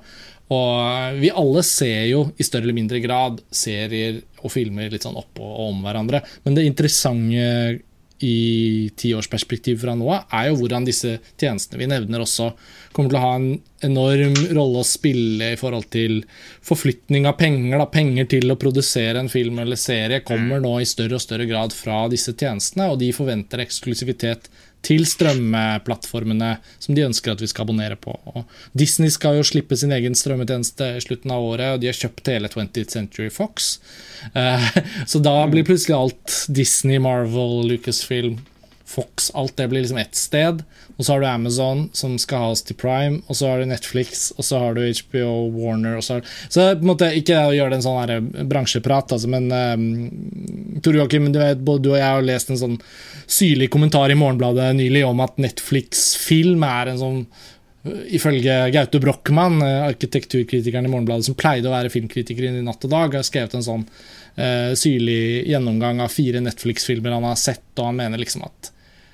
[0.54, 5.18] Og vi alle ser jo i større eller mindre grad serier og filmer litt sånn
[5.18, 6.22] oppå og om hverandre.
[6.44, 7.84] Men det interessante
[8.24, 12.52] i tiårsperspektiv fra nå av, er jo hvordan disse tjenestene vi nevner også
[12.96, 13.48] kommer til å ha en
[13.84, 16.22] enorm rolle å spille i forhold til
[16.64, 17.76] forflytning av penger.
[17.82, 17.88] Da.
[17.92, 21.76] Penger til å produsere en film eller serie kommer nå i større og større grad
[21.76, 24.48] fra disse tjenestene, og de forventer eksklusivitet
[24.84, 28.16] til strømmeplattformene som de ønsker at vi skal abonnere på.
[28.34, 28.44] Og
[28.78, 32.32] Disney skal jo slippe sin egen strømmetjeneste i slutten av året, og de har kjøpt
[32.34, 33.78] hele 20th Century Fox.
[34.36, 34.72] Eh,
[35.12, 38.42] Så da blir plutselig alt Disney, Marvel, Lucasfilm
[38.94, 40.62] Fox, alt det blir liksom ett sted.
[40.98, 43.70] Og så har du Amazon, som skal ha oss til Prime, og så har du
[43.70, 46.20] Netflix, og så har du HBO, Warner og så,
[46.54, 49.50] så på en måte, Ikke å gjøre det en sånn her eh, bransjeprat, altså, men
[49.50, 52.78] um, Tor Joakim, du vet, både du og jeg har lest en sånn
[53.26, 57.26] syrlig kommentar i Morgenbladet nylig om at Netflix-film er en sånn
[58.16, 63.18] Ifølge Gaute Brochmann, arkitekturkritikeren i Morgenbladet, som pleide å være filmkritiker i Natt og Dag,
[63.18, 63.84] har skrevet en sånn
[64.38, 68.72] uh, syrlig gjennomgang av fire Netflix-filmer han har sett, og han mener liksom at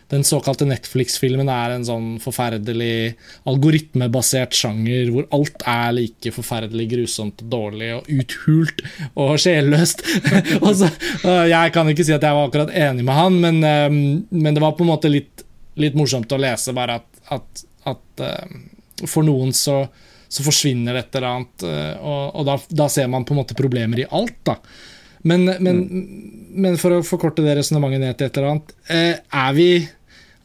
[0.10, 3.14] den såkalte Netflix-filmen er en sånn forferdelig
[3.50, 8.82] algoritmebasert sjanger hvor alt er like forferdelig grusomt og dårlig og uthult
[9.14, 10.02] og sjelløst.
[11.54, 14.02] jeg kan ikke si at jeg var akkurat enig med han, men, ehm,
[14.34, 15.46] men det var på en måte litt,
[15.78, 18.64] litt morsomt å lese bare at, at, at ehm,
[19.06, 19.84] for noen så,
[20.26, 21.68] så forsvinner et eller annet,
[22.02, 24.42] og, og da, da, ser man på en måte problemer i alt.
[24.50, 24.58] da.
[25.22, 26.04] Men, men, mm.
[26.66, 29.72] men for å forkorte det resonnementet ned til et eller annet, er vi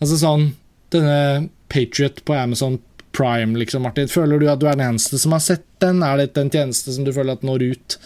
[0.05, 0.51] Altså sånn
[0.93, 2.77] Denne Patriot på Amazon
[3.15, 4.11] Prime, liksom, Martin.
[4.11, 6.03] Føler du at du er den eneste som har sett den?
[6.03, 7.97] Er det en tjeneste som du føler at når ut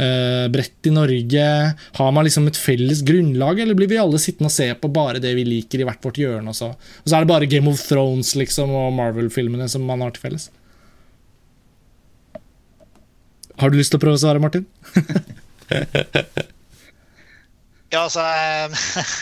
[0.00, 1.46] uh, bredt i Norge?
[1.98, 5.22] Har man liksom et felles grunnlag, eller blir vi alle sittende og se på bare
[5.22, 6.50] det vi liker i hvert vårt hjørne?
[6.50, 10.02] Og så, og så er det bare Game of Thrones liksom, og Marvel-filmene som man
[10.02, 10.50] har til felles?
[13.58, 14.66] Har du lyst til å prøve å svare, Martin?
[17.88, 18.72] Ja, altså Jeg,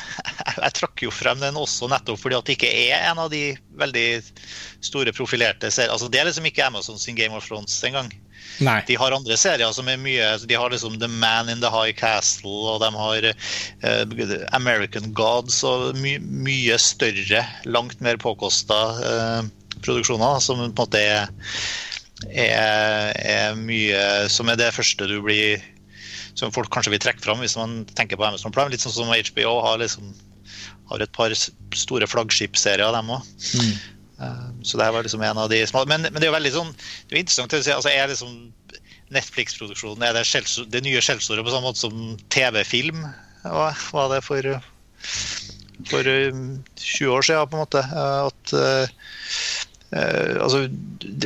[0.65, 3.53] jeg trakk jo frem den også nettopp fordi at det ikke er en av de
[3.79, 4.07] veldig
[4.85, 5.95] store profilerte seriene.
[5.95, 8.11] Altså, det er liksom ikke Amazon sin Game of Thrones engang.
[8.63, 8.81] Nei.
[8.89, 11.93] De har andre serier som er mye De har liksom The Man in the High
[11.97, 19.43] Castle, og de har uh, American Gods og my, mye større, langt mer påkosta uh,
[19.85, 21.31] produksjoner som på en måte er,
[22.33, 25.61] er, er mye Som er det første du blir
[26.37, 28.73] som folk kanskje vil trekke fram hvis man tenker på Amazon Prime.
[28.73, 30.13] Litt sånn som HBO har, liksom,
[30.93, 33.31] har et par store flaggskipsserier, dem òg.
[33.57, 33.73] Mm.
[34.17, 36.53] Uh, så det var liksom en av de små men, men, det er jo veldig
[36.55, 38.31] sånn det er interessant å si, altså er liksom
[39.13, 40.23] Netflix-produksjonen er det,
[40.73, 43.05] det nye skjellsordet på samme måte som TV-film
[43.45, 44.49] var det for,
[45.93, 47.83] for 20 år siden, på en måte.
[47.87, 50.65] At, uh, altså,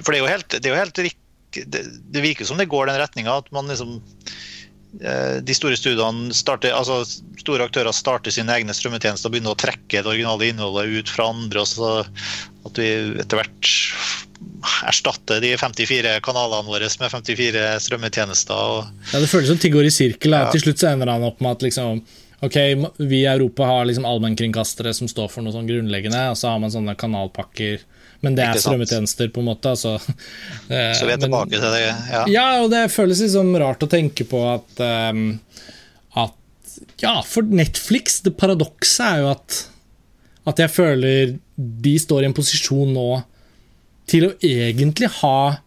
[0.02, 2.90] for det er jo helt, det, er jo helt det, det virker som det går
[2.90, 4.59] den retninga at man liksom Eh,
[4.90, 7.04] de store studiene starter, altså
[7.38, 11.28] store aktører starter sine egne strømmetjenester og begynner å trekke det originale innholdet ut fra
[11.30, 11.62] andre.
[11.62, 11.92] og så
[12.66, 12.90] At vi
[13.22, 13.70] etter hvert
[14.88, 18.88] erstatter de 54 kanalene våre med 54 strømmetjenester.
[19.12, 20.34] ja, Det føles som ting går i sirkel.
[20.36, 20.50] Ja.
[20.52, 22.02] Til slutt så ender han opp med at liksom,
[22.40, 22.58] ok,
[22.98, 26.60] vi i Europa har liksom allmennkringkastere som står for noe sånn grunnleggende, og så har
[26.62, 27.84] man sånne kanalpakker
[28.24, 29.72] men det er strømmetjenester, på en måte.
[29.72, 29.96] Altså.
[30.68, 32.24] Eh, så vi er tilbake til det, ja.
[32.28, 34.82] Ja, og det føles liksom rart å tenke på at,
[35.14, 35.38] um,
[36.20, 36.36] at
[37.00, 39.62] Ja, for Netflix, det paradokset er jo at,
[40.52, 43.08] at jeg føler de står i en posisjon nå
[44.10, 45.60] til å egentlig ha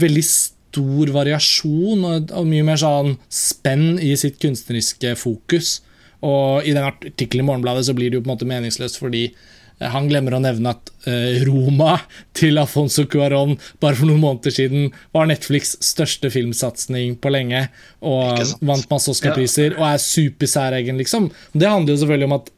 [0.00, 5.76] veldig stor variasjon og, og mye mer sånn spenn i sitt kunstneriske fokus.
[6.24, 9.28] Og i den artikkelen i Morgenbladet så blir det jo på en måte meningsløst fordi
[9.28, 9.53] Eh,
[9.92, 11.98] han glemmer å nevne at eh, Roma
[12.36, 17.66] til Afonso Cuarón bare for noen måneder siden var Netflix' største filmsatsing på lenge.
[18.04, 19.78] Og vant masse Oscar-priser ja.
[19.78, 21.30] og er supersæregen, liksom.
[21.52, 22.52] Det handler jo selvfølgelig om at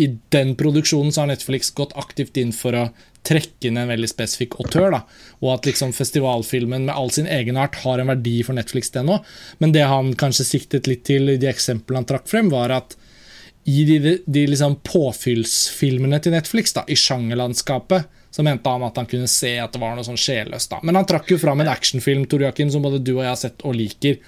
[0.00, 2.86] i den produksjonen så har Netflix gått aktivt inn for å
[3.26, 4.88] trekke inn en veldig spesifikk autør.
[4.94, 5.02] Da.
[5.44, 9.20] Og at liksom festivalfilmen med all sin egenart har en verdi for Netflix, det nå.
[9.62, 12.96] Men det han kanskje siktet litt til i de eksemplene han trakk frem, var at
[13.64, 19.06] i de, de liksom påfyllsfilmene til Netflix, da, i sjangerlandskapet, så mente han at han
[19.06, 20.70] kunne se at det var noe sånn sjelløst.
[20.72, 20.80] da.
[20.82, 23.38] Men han trakk jo fram en actionfilm Tor Joachim, som både du og jeg har
[23.38, 24.18] sett og liker.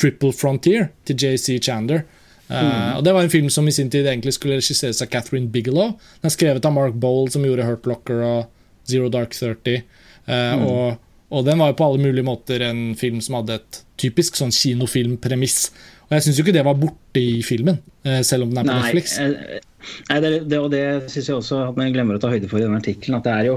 [0.00, 2.06] 'Triple Frontier' til JC Chander.
[2.48, 2.96] Uh, mm.
[2.96, 5.94] og Det var en film som i sin tid egentlig skulle regisseres av Catherine Bigelow.
[6.20, 9.84] Den er skrevet av Mark Bowl, som gjorde Hurt Locker og Zero Dark 30.
[10.26, 10.66] Uh, eh, mm.
[10.66, 10.98] og,
[11.30, 14.52] og, den var jo på alle mulige måter en film som hadde et typisk sånn
[14.52, 15.70] kinofilmpremiss.
[16.12, 18.66] Og jeg syns jo ikke det var borte i filmen, eh, selv om den er
[18.66, 19.14] på Nei, Netflix.
[19.16, 22.50] Eh, nei, det, det, og det syns jeg også at man glemmer å ta høyde
[22.50, 23.16] for i den artikkelen.
[23.16, 23.54] At det er jo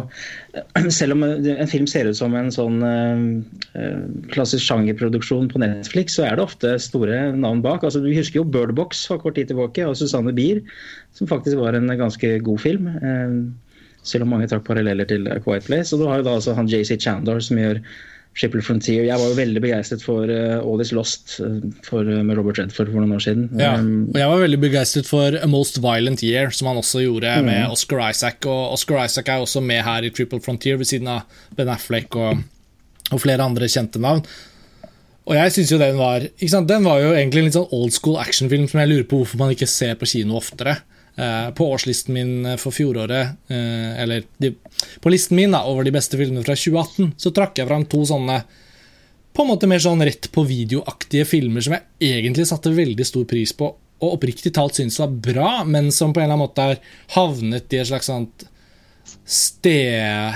[1.01, 3.99] Selv om en film ser ut som en sånn uh,
[4.32, 7.84] klassisk sjangerproduksjon på Netflix, så er det ofte store navn bak.
[7.84, 10.64] Altså, vi husker jo Bird Box for kort tid tilbake, og Susanne Bier,
[11.20, 12.88] som faktisk var en ganske god film.
[14.08, 15.91] Selv om mange trakk paralleller til Quiet Place.
[15.91, 17.84] Og du har jo da altså han JC Chandor som gjør
[18.36, 19.05] Triple Frontier.
[19.07, 22.59] Jeg var jo veldig begeistret for uh, All Is Lost uh, for, uh, med Robert
[22.59, 23.45] Redford for noen år siden.
[23.59, 27.05] Ja, um, og jeg var veldig begeistret for A Most Violent Year, som han også
[27.05, 27.47] gjorde mm.
[27.47, 28.43] med Oscar Isaac.
[28.43, 31.23] Og Oscar Isaac er også med her i Triple Frontier, ved siden av
[31.55, 32.43] Ben Affleck og,
[33.11, 34.25] og flere andre kjente navn.
[35.25, 36.27] Og jeg synes jo Den var
[36.69, 39.39] Den var jo egentlig en litt sånn old school actionfilm som jeg lurer på hvorfor
[39.41, 40.75] man ikke ser på kino oftere.
[41.16, 44.51] Eh, på årslisten min for fjoråret, eh, eller de,
[44.99, 48.01] på listen min da, over de beste filmene fra 2018, så trakk jeg fram to
[48.09, 48.41] sånne
[49.36, 53.24] på en måte mer sånn rett på videoaktige filmer som jeg egentlig satte veldig stor
[53.32, 53.70] pris på,
[54.03, 56.84] og oppriktig talt syntes var bra, men som på en eller annen måte har
[57.16, 58.45] havnet i et slags sånt
[59.24, 60.36] sted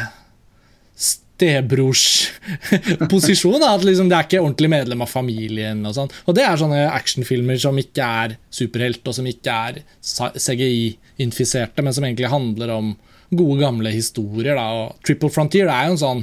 [1.40, 3.64] stebrors-posisjon.
[3.72, 5.86] At liksom det er ikke ordentlig medlem av familien.
[5.88, 6.12] Og sånn.
[6.28, 9.74] Og det er sånne actionfilmer som ikke er superhelt, og som ikke er
[10.04, 12.88] CGI-infiserte, men som egentlig handler om
[13.30, 14.56] gode, gamle historier.
[14.58, 14.68] Da.
[14.82, 16.22] Og Triple Frontier er jo en sånn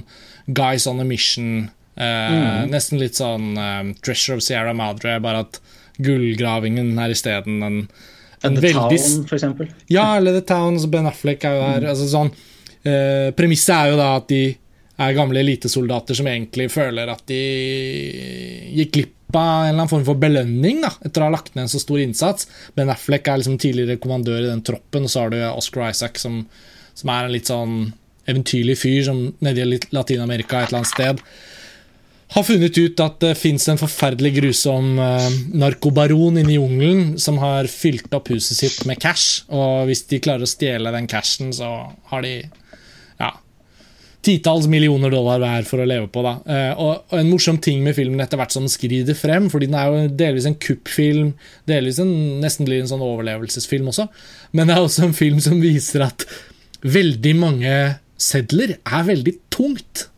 [0.56, 1.50] Guys on a Mission.
[1.96, 2.68] Eh, mm.
[2.72, 5.60] Nesten litt sånn um, Treasure of Sierra Madre, bare at
[6.02, 7.78] gullgravingen er isteden en,
[8.44, 9.00] en The veldig...
[9.00, 9.66] Town, for eksempel.
[9.88, 10.76] Ja, eller The Town.
[10.92, 11.86] Ben Affleck er jo der.
[11.86, 11.90] Mm.
[11.94, 12.32] Altså, sånn,
[12.84, 14.42] uh, Premisset er jo da at de
[15.02, 17.40] er gamle elitesoldater som egentlig føler at de
[18.78, 21.66] gikk glipp av en eller annen form for belønning da, etter å ha lagt ned
[21.66, 22.48] en så stor innsats.
[22.78, 26.20] Ben Affleck er liksom tidligere kommandør i den troppen, og så har du Oscar Isaac,
[26.22, 26.44] som,
[26.96, 27.76] som er en litt sånn
[28.26, 31.22] eventyrlig fyr som nede i Latin-Amerika et eller annet sted
[32.34, 37.38] har funnet ut at det fins en forferdelig grusom uh, narkobaron inne i jungelen som
[37.42, 41.52] har fylt opp huset sitt med cash, og hvis de klarer å stjele den cashen,
[41.54, 41.70] så
[42.10, 42.40] har de
[44.26, 46.24] titalls millioner dollar hver for å leve på.
[46.26, 46.34] Da.
[46.50, 49.78] Eh, og, en morsom ting med filmen etter hvert som den skrider frem, fordi den
[49.78, 51.32] er jo delvis en kuppfilm,
[51.70, 52.12] delvis en,
[52.42, 54.08] nesten blir en sånn overlevelsesfilm også,
[54.56, 56.26] men det er også en film som viser at
[56.86, 57.78] veldig mange
[58.20, 60.08] sedler er veldig tungt.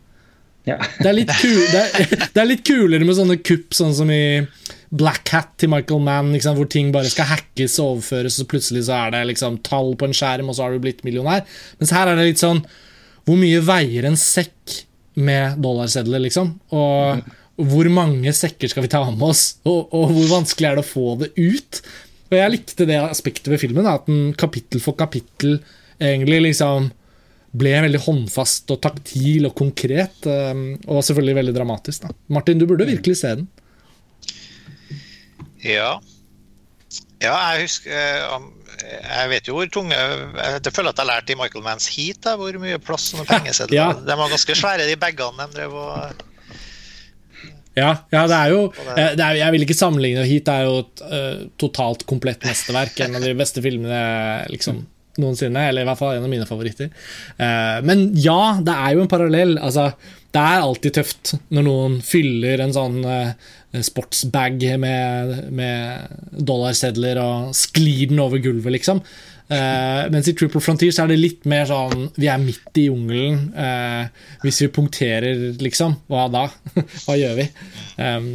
[0.68, 0.76] Ja.
[0.98, 4.44] Det, er kul, det, er, det, er litt kulere med sånne kupp, sånn som i
[4.88, 8.86] Black Hat til Michael Mann, liksom, hvor ting bare skal hackes og overføres, og plutselig
[8.88, 11.44] så er det liksom tall på en skjerm, og så har du blitt millionær.
[11.80, 12.62] Mens her er det litt sånn
[13.28, 14.78] hvor mye veier en sekk
[15.18, 16.54] med dollarsedler, liksom?
[16.72, 17.20] Og
[17.68, 19.58] hvor mange sekker skal vi ta med oss?
[19.68, 21.80] Og, og, hvor vanskelig er det å få det ut?
[22.28, 25.58] Og jeg likte det aspektet ved filmen, at den kapittel for kapittel
[25.98, 26.90] egentlig liksom
[27.58, 30.20] ble veldig håndfast og taktil og konkret.
[30.24, 32.06] Um, og selvfølgelig veldig dramatisk.
[32.06, 32.14] Da.
[32.32, 33.48] Martin, du burde virkelig se den.
[35.64, 35.96] Ja.
[37.18, 38.34] Ja, jeg husker eh,
[38.84, 42.36] Jeg vet jo hvor tunge Jeg føler at jeg lærte i Michael Manns Heat da,
[42.38, 43.90] hvor mye plass og pengesedler ja.
[43.96, 46.26] De var ganske svære, de bagene de drev og
[47.78, 48.60] ja, ja, det er jo
[48.96, 50.26] eh, det er, Jeg vil ikke sammenligne.
[50.26, 52.96] Heat er jo et uh, totalt komplett mesterverk.
[53.04, 54.00] En av de beste filmene
[54.50, 54.80] liksom,
[55.22, 55.68] noensinne.
[55.70, 56.90] Eller i hvert fall en av mine favoritter.
[57.38, 59.54] Uh, men ja, det er jo en parallell.
[59.62, 59.92] Altså,
[60.34, 63.54] det er alltid tøft når noen fyller en sånn uh,
[63.84, 69.02] sportsbag med, med dollarsedler og sklir den over gulvet, liksom.
[69.48, 72.88] Uh, mens i Triple Frontier så er det litt mer sånn Vi er midt i
[72.90, 73.46] jungelen.
[73.56, 74.10] Uh,
[74.42, 76.44] hvis vi punkterer, liksom, hva da?
[77.06, 77.46] hva gjør vi?
[77.96, 78.34] Um,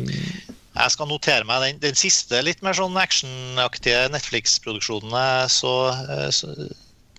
[0.74, 5.76] jeg skal notere meg den, den siste litt mer sånn actionaktige Netflix-produksjonen jeg så,
[6.34, 6.50] så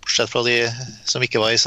[0.04, 0.56] Bortsett fra de
[1.08, 1.60] som ikke var i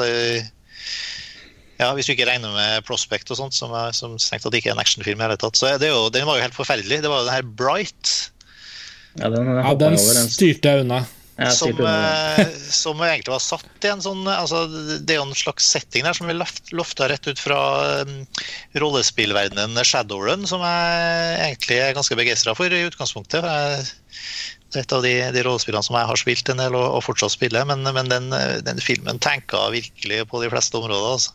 [1.77, 4.71] ja, Hvis du ikke regner med Prospect og sånt, som, er, som strengt tatt ikke
[4.71, 5.19] er en actionfilm.
[5.21, 7.03] i hele tatt, så det jo, Den var jo helt forferdelig.
[7.03, 8.15] Det var jo den her Bright.
[9.17, 11.05] Ja, den, ja, den styrte jeg unna.
[11.53, 14.63] Som, eh, som, egentlig var satt i en sånn altså,
[15.05, 16.33] Det er jo en slags setting der som vi
[16.73, 17.59] lofta rett ut fra
[18.01, 18.15] um,
[18.81, 23.45] rollespillverdenen Shadowrun, som jeg egentlig er ganske begeistra for i utgangspunktet.
[23.45, 23.85] Jeg,
[24.79, 27.65] et av de, de rollespillene som jeg har spilt en del og, og fortsatt spiller,
[27.69, 28.29] men, men den,
[28.65, 31.17] den, filmen tenker virkelig på de fleste områder.
[31.17, 31.33] Altså.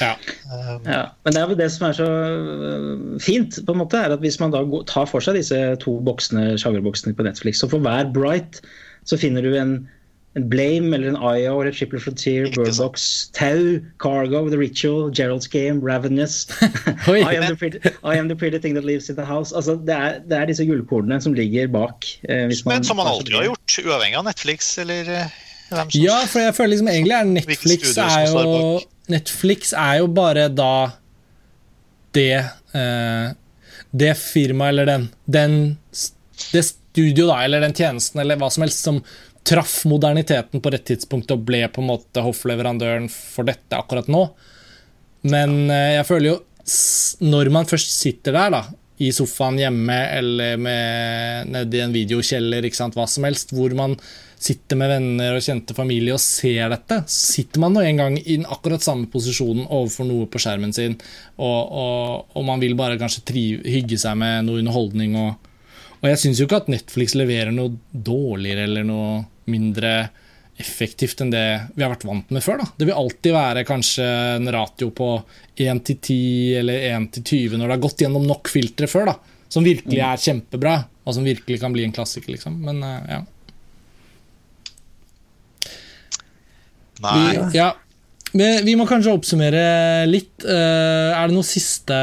[0.00, 0.12] Ja.
[0.52, 1.02] Um, ja.
[1.26, 4.22] Men det er vel det som er så øh, fint, på en måte, er at
[4.22, 8.12] hvis man da tar for seg disse to boksene, sjangerboksene på Netflix, så for hver
[8.14, 8.62] Bright
[9.06, 9.78] så finner du en
[10.36, 15.80] en Blame eller en IO eller Triple Frontier, Birdbox, Tau, Cargo, The Ritual, Gerald's Game,
[15.80, 16.46] Ravenous
[17.08, 19.54] I, am pretty, I, am the pretty thing that lives in the house.
[19.56, 22.04] Altså, det, er, det er disse gullkornene som ligger bak.
[22.28, 26.20] Eh, Men som man alltid har gjort, uavhengig av Netflix eller eh, hvem som Ja,
[26.28, 28.46] for jeg føler liksom egentlig er Netflix er jo
[29.10, 30.72] Netflix er jo bare da
[32.16, 32.32] det
[32.76, 33.28] eh,
[33.90, 35.56] Det firmaet eller den, den
[36.52, 36.64] Det
[36.96, 39.02] studio, da, eller den tjenesten, eller hva som helst, som
[39.46, 44.26] traff moderniteten på rett tidspunkt og ble på en måte hoffleverandøren for dette akkurat nå.
[45.30, 46.40] Men eh, jeg føler jo
[47.26, 48.62] Når man først sitter der, da,
[48.98, 53.94] i sofaen hjemme eller med, nede en videokjeller, ikke sant, hva som helst, hvor man
[54.36, 58.38] sitter med venner og kjente familie og ser dette, sitter man nå en gang i
[58.38, 60.96] den akkurat samme posisjonen overfor noe på skjermen sin,
[61.36, 65.16] og, og, og man vil bare kanskje trive, hygge seg med noe underholdning.
[65.20, 65.52] Og,
[66.00, 69.92] og jeg syns jo ikke at Netflix leverer noe dårligere eller noe mindre
[70.56, 71.44] effektivt enn det
[71.74, 72.62] vi har vært vant med før.
[72.62, 72.68] Da.
[72.78, 74.06] Det vil alltid være kanskje
[74.38, 75.10] en ratio på
[75.56, 76.18] 1 til 10
[76.62, 79.16] eller 1 til 20 når det har gått gjennom nok filtre før, da,
[79.52, 82.56] som virkelig er kjempebra, og som virkelig kan bli en klassiker, liksom.
[82.64, 83.20] Men uh, ja.
[87.04, 87.18] Nei.
[87.20, 87.70] Vi, ja.
[88.32, 90.44] Vi, vi må kanskje oppsummere litt.
[90.44, 91.96] Eh, er det noen siste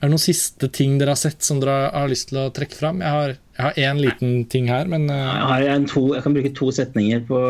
[0.00, 2.76] er det noen siste ting dere har sett som dere har lyst til å trekke
[2.76, 3.02] fram?
[3.04, 5.16] Jeg har, jeg har én liten ting her, men uh...
[5.16, 7.40] jeg, har en to, jeg kan bruke to setninger på,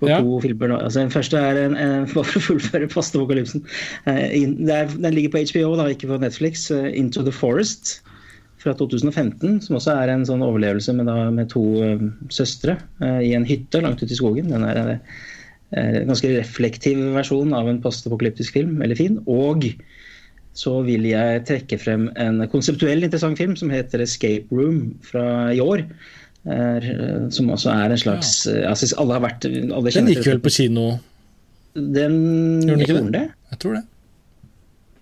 [0.00, 0.20] på ja.
[0.24, 0.72] to filmer.
[0.78, 3.64] Altså, den første er en, en, bare for å fullføre postapokalypsen.
[4.08, 6.68] Uh, den ligger på HBO, da, ikke på Netflix.
[6.72, 7.98] Uh, 'Into the Forest'
[8.62, 11.62] fra 2015, som også er en sånn overlevelse med, da, med to
[12.32, 12.78] søstre
[13.22, 14.48] i en hytte langt ute i skogen.
[14.50, 14.80] Den er
[15.76, 18.72] en ganske reflektiv versjon av en postapokalyptisk film.
[18.80, 19.20] Veldig fin.
[19.30, 19.68] Og
[20.56, 25.60] så vil jeg trekke frem en konseptuell interessant film som heter 'Escape Room' fra i
[25.60, 25.84] år.
[26.46, 26.84] Er,
[27.34, 28.68] som også er en slags ja.
[28.70, 30.84] altså, alle har vært alle Den gikk vel på kino?
[31.74, 32.14] Den
[32.62, 33.12] Gjorde den ikke det?
[33.16, 33.24] det?
[33.50, 33.82] Jeg tror det.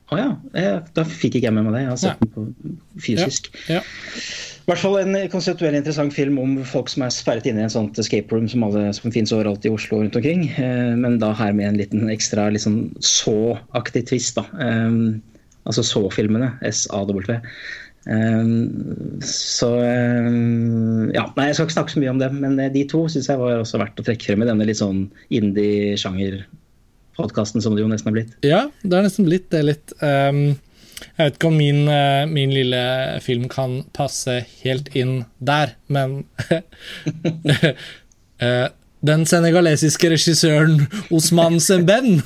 [0.08, 0.30] Å oh, ja.
[0.56, 1.82] Jeg, da fikk ikke jeg med meg det.
[1.84, 2.24] Jeg har sett ja.
[2.24, 3.50] den på fysisk.
[3.68, 3.82] Ja.
[3.82, 3.82] Ja.
[4.64, 7.72] I hvert fall en konseptuell interessant film om folk som er sperret inne i en
[7.72, 10.46] sånt escape room som, alle, som finnes overalt i Oslo rundt omkring.
[10.56, 14.40] Eh, men da her med en liten ekstra liksom så-aktig twist.
[14.40, 14.46] da.
[14.56, 15.20] Um,
[15.64, 16.50] Altså så-filmene.
[16.70, 17.40] SAW.
[18.04, 18.70] Um,
[19.24, 22.82] så um, Ja, nei, jeg skal ikke snakke så mye om dem, men eh, de
[22.90, 25.00] to syns jeg var også verdt å trekke frem i denne litt sånn
[25.32, 28.32] indie-sjanger-podkasten som det jo nesten har blitt.
[28.44, 29.88] Ja, det har nesten blitt det litt.
[30.04, 30.60] Um,
[31.16, 32.82] jeg vet ikke om min, uh, min, lille
[33.24, 36.60] film kan passe helt inn der, men uh,
[39.04, 40.78] Den senegalesiske regissøren
[41.12, 42.22] Osman Semben.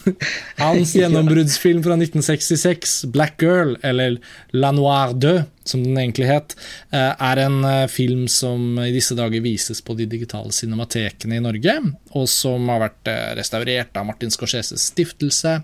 [0.61, 4.21] Hans gjennombruddsfilm fra 1966, 'Black Girl', eller
[4.55, 6.55] 'La Noire Deux', som den egentlig het,
[6.95, 11.43] eh, er en eh, film som i disse dager vises på de digitale cinematekene i
[11.43, 11.75] Norge,
[12.15, 15.59] og som har vært eh, restaurert av Martin Scorseses stiftelse.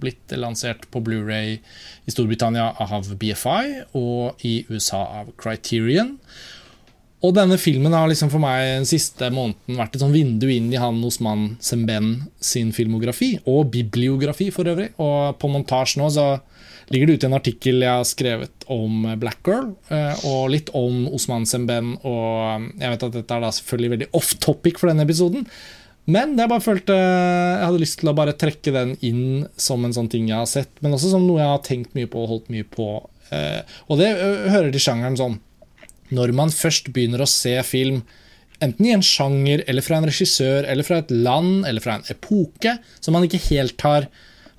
[0.00, 6.16] Blitt lansert på Blu-ray i Storbritannia av BFI og i USA av Criterion.
[7.26, 10.68] Og denne filmen har liksom for meg den siste måneden vært et sånn vindu inn
[10.70, 14.92] i han Osman Semben sin filmografi, og bibliografi for øvrig.
[15.02, 16.28] Og på montasje nå så
[16.94, 21.08] ligger det ute en artikkel jeg har skrevet om Black Girl, eh, og litt om
[21.16, 21.96] Osman Semben.
[22.06, 25.48] Og jeg vet at dette er da selvfølgelig veldig off topic for denne episoden.
[26.06, 29.96] Men jeg bare følte jeg hadde lyst til å bare trekke den inn som en
[29.96, 32.30] sånn ting jeg har sett, men også som noe jeg har tenkt mye på og
[32.30, 32.86] holdt mye på.
[33.34, 35.40] Eh, og det hører til sjangeren sånn
[36.14, 38.02] når man først begynner å se film,
[38.62, 42.08] enten i en sjanger, eller fra en regissør, eller fra et land, eller fra en
[42.12, 44.08] epoke, som man ikke helt har,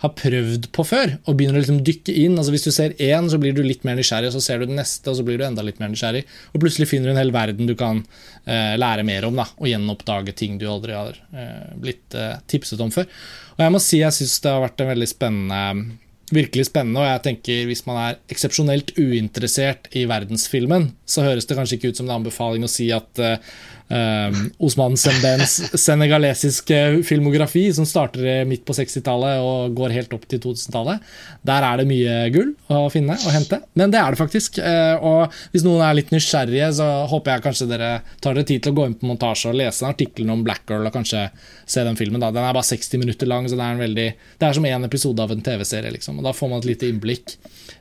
[0.03, 2.37] har prøvd på før, og begynner å liksom dykke inn.
[2.37, 4.67] altså Hvis du ser én, så blir du litt mer nysgjerrig, og så ser du
[4.69, 6.25] den neste, og så blir du enda litt mer nysgjerrig.
[6.53, 8.03] Og plutselig finner du en hel verden du kan
[8.45, 12.83] eh, lære mer om, da, og gjenoppdage ting du aldri har eh, blitt eh, tipset
[12.83, 13.09] om før.
[13.57, 15.63] Og jeg må si jeg syns det har vært en veldig spennende
[16.33, 17.01] virkelig spennende.
[17.01, 21.93] Og jeg tenker hvis man er eksepsjonelt uinteressert i verdensfilmen, så høres det kanskje ikke
[21.93, 23.37] ut som en anbefaling å si at uh,
[23.87, 30.41] Um, Osman Sembens senegalesiske filmografi, som starter midt på 60-tallet og går helt opp til
[30.43, 31.05] 2000-tallet.
[31.47, 34.59] Der er det mye gull å finne og hente, men det er det faktisk.
[34.59, 38.65] Eh, og hvis noen er litt nysgjerrige, så håper jeg kanskje dere tar dere tid
[38.65, 41.29] til å gå inn på montasje og lese artikkelen om Black Girl og kanskje
[41.63, 42.19] se den filmen.
[42.23, 42.33] Da.
[42.35, 45.23] Den er bare 60 minutter lang, så det er, veldig, det er som én episode
[45.23, 45.95] av en TV-serie.
[45.95, 46.19] Liksom.
[46.19, 47.37] Og Da får man et lite innblikk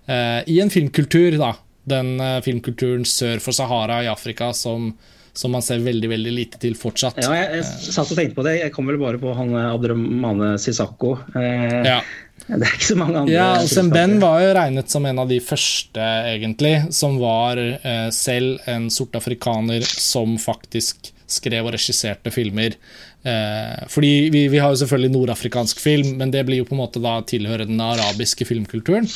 [0.06, 1.56] eh, i en filmkultur, da.
[1.86, 4.88] Den uh, filmkulturen sør for Sahara i Afrika som
[5.36, 7.20] som man ser veldig veldig lite til fortsatt.
[7.22, 8.58] Ja, jeg, jeg satt og tenkte på det.
[8.62, 11.16] Jeg kom vel bare på han eh, Sisako.
[11.36, 12.00] Eh, ja.
[12.46, 13.32] Det er ikke så mange andre.
[13.32, 18.08] Ja, og Ben var jo regnet som en av de første, egentlig, som var eh,
[18.14, 22.76] selv en sort afrikaner som faktisk skrev og regisserte filmer.
[23.26, 26.84] Eh, fordi vi, vi, har jo selvfølgelig nordafrikansk film, men det blir jo på en
[26.84, 29.08] måte da tilhøre den arabiske filmkulturen.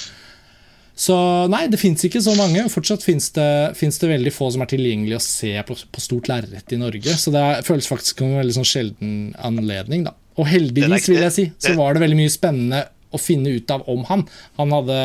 [1.01, 1.17] Så
[1.49, 2.67] nei, det fins ikke så mange.
[2.69, 6.75] Fortsatt fins det, det, veldig få som er tilgjengelig å se på, på stort lerret
[6.77, 7.15] i Norge.
[7.17, 10.05] Så det føles faktisk som en veldig sånn sjelden anledning.
[10.11, 10.13] da.
[10.37, 13.87] Og heldigvis, vil jeg si, så var det veldig mye spennende å finne ut av
[13.91, 14.25] om han.
[14.59, 14.99] Han hadde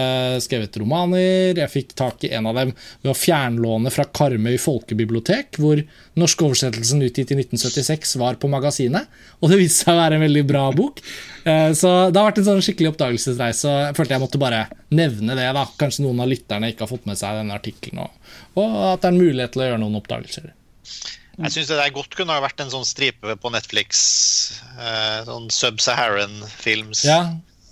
[0.46, 5.60] skrevet romaner, jeg fikk tak i en av dem ved å fjernlåne fra Karmøy folkebibliotek,
[5.62, 5.82] hvor
[6.20, 9.10] norsk oversettelsen utgitt i 1976 var på magasinet.
[9.42, 11.02] Og det viste seg å være en veldig bra bok.
[11.46, 13.76] Eh, så det har vært en sånn skikkelig oppdagelsesreise.
[13.90, 15.50] Jeg følte jeg måtte bare nevne det.
[15.58, 15.66] da.
[15.80, 19.12] Kanskje noen av lytterne ikke har fått med seg denne artikkelen, og, og at det
[19.12, 20.54] er en mulighet til å gjøre noen oppdagelser.
[21.36, 24.06] Jeg syns det der godt kunne ha vært en sånn stripe på Netflix.
[24.80, 27.04] Eh, sånn Sub-Saharan-films.
[27.08, 27.20] Ja,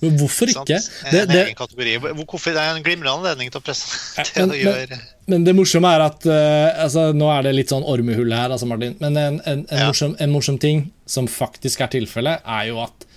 [0.04, 0.78] men hvorfor ikke?
[1.12, 5.48] Det, det, hvorfor, det er en glimrende anledning til å presentere det men, men, men,
[5.48, 8.98] det morsomme er at uh, altså, Nå er det litt sånn ormehull her, altså, Martin,
[9.02, 9.90] men en, en, en, ja.
[9.90, 13.08] morsom, en, morsom, ting som faktisk er tilfellet, er jo at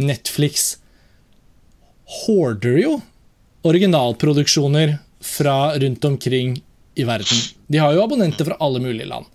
[0.00, 0.74] Netflix
[2.24, 2.94] hoarder jo
[3.64, 6.58] originalproduksjoner fra rundt omkring
[6.94, 7.38] i verden.
[7.66, 9.26] De har jo abonnenter fra alle mulige land.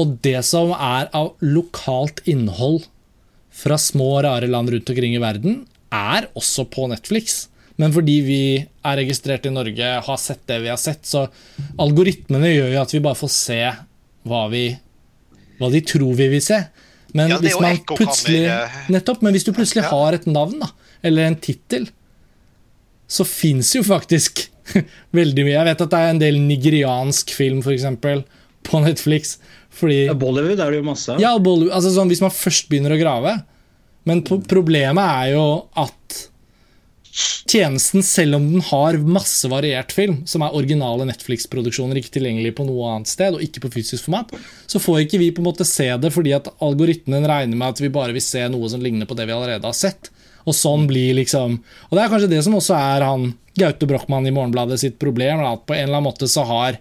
[0.00, 2.88] Og det som er av lokalt innhold
[3.60, 7.46] fra små, rare land rundt omkring i verden er også på Netflix.
[7.80, 8.40] Men fordi vi
[8.84, 11.26] er registrert i Norge, har sett det vi har sett, så
[11.80, 13.60] algoritmene gjør jo at vi bare får se
[14.28, 14.64] hva, vi,
[15.58, 16.58] hva de tror vi vil se.
[17.16, 18.74] Men Ja, hvis man plutselig eh.
[18.92, 19.90] Nettopp, men hvis du plutselig Ja.
[19.90, 20.68] har et navn, da,
[21.02, 21.88] eller en tittel,
[23.10, 24.44] så fins jo faktisk
[25.18, 25.56] veldig mye.
[25.56, 28.22] Jeg vet at det er en del nigeriansk film, for eksempel,
[28.62, 29.38] på Netflix.
[29.74, 31.20] Fordi Ja, Bollywood er det jo masse av.
[31.22, 33.34] ja, Bollywood, altså sånn, Hvis man først begynner å grave
[34.08, 35.46] Men problemet er jo
[35.78, 36.20] at
[37.50, 42.66] tjenesten, selv om den har masse variert film, som er originale Netflix-produksjoner, ikke tilgjengelig på
[42.68, 44.32] noe annet sted, og ikke på fysisk format,
[44.70, 47.82] så får ikke vi på en måte se det fordi at algoritmen regner med at
[47.82, 50.12] vi bare vil se noe som ligner på det vi allerede har sett.
[50.48, 53.26] Og sånn blir liksom Og det er kanskje det som også er han
[53.60, 56.78] Gaute Brochmann i Morgenbladet sitt problem, at på en eller annen måte så har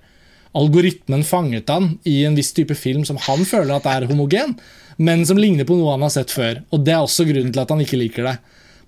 [0.58, 4.56] algoritmen fanget han i en viss type film som han føler at er homogen,
[4.98, 6.64] men som ligner på noe han har sett før.
[6.74, 8.36] Og Det er også grunnen til at han ikke liker det.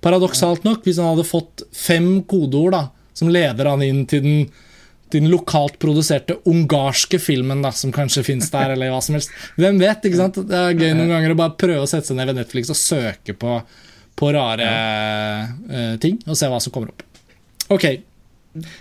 [0.01, 2.83] Paradoksalt nok, hvis han hadde fått fem kodeord da,
[3.13, 4.49] som leder han inn til den,
[5.11, 9.33] til den lokalt produserte ungarske filmen da, som kanskje fins der, eller hva som helst.
[9.61, 10.09] Hvem vet?
[10.09, 10.41] ikke sant?
[10.49, 12.79] Det er gøy noen ganger å bare prøve å sette seg ned ved Netflix og
[12.81, 13.59] søke på,
[14.17, 14.69] på rare
[15.69, 17.05] uh, ting, og se hva som kommer opp.
[17.71, 17.91] Ok,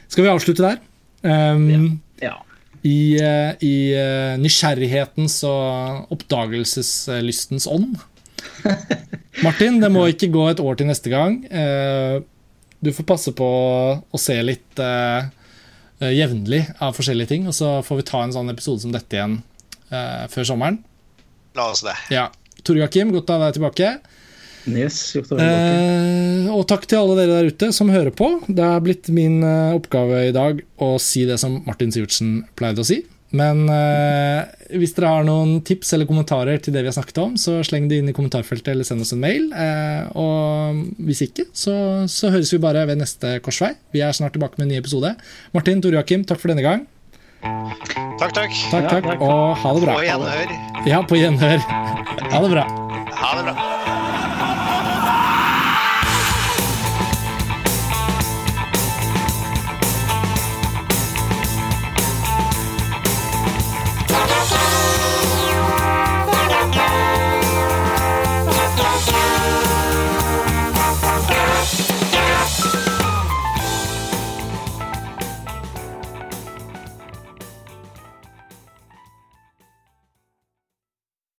[0.08, 0.80] skal vi avslutte der?
[1.22, 2.38] Um, Ja.
[2.86, 7.98] I, eh, i eh, nysgjerrighetens og oppdagelseslystens ånd.
[9.44, 11.42] Martin, det må ikke gå et år til neste gang.
[11.50, 12.20] Eh,
[12.80, 13.44] Du får passe på
[14.00, 14.80] å se litt
[16.00, 19.34] jevnlig av forskjellige ting, og så får vi ta en sånn episode som dette igjen
[20.32, 20.78] før sommeren.
[21.58, 21.92] La oss det.
[22.08, 22.30] Ja.
[22.64, 23.90] Tore Joakim, godt å ha deg tilbake.
[24.68, 24.98] Yes.
[25.16, 28.32] Eh, og takk til alle dere der ute som hører på.
[28.48, 32.84] Det er blitt min eh, oppgave i dag å si det som Martin Sivertsen pleide
[32.84, 33.00] å si.
[33.36, 34.42] Men eh,
[34.74, 37.86] hvis dere har noen tips eller kommentarer til det vi har snakket om, så sleng
[37.90, 39.50] det inn i kommentarfeltet eller send oss en mail.
[39.54, 41.74] Eh, og hvis ikke, så,
[42.10, 43.76] så høres vi bare ved neste korsvei.
[43.94, 45.14] Vi er snart tilbake med en ny episode.
[45.54, 46.88] Martin, Tore Joakim, takk for denne gang.
[47.40, 48.56] Takk, takk.
[48.68, 49.22] Takk, takk, takk.
[49.24, 49.94] og ha det bra.
[49.96, 50.56] På gjenhør.
[50.90, 51.68] Ja, på gjenhør.
[52.34, 52.66] Ha det bra.
[53.14, 53.79] Ha det bra.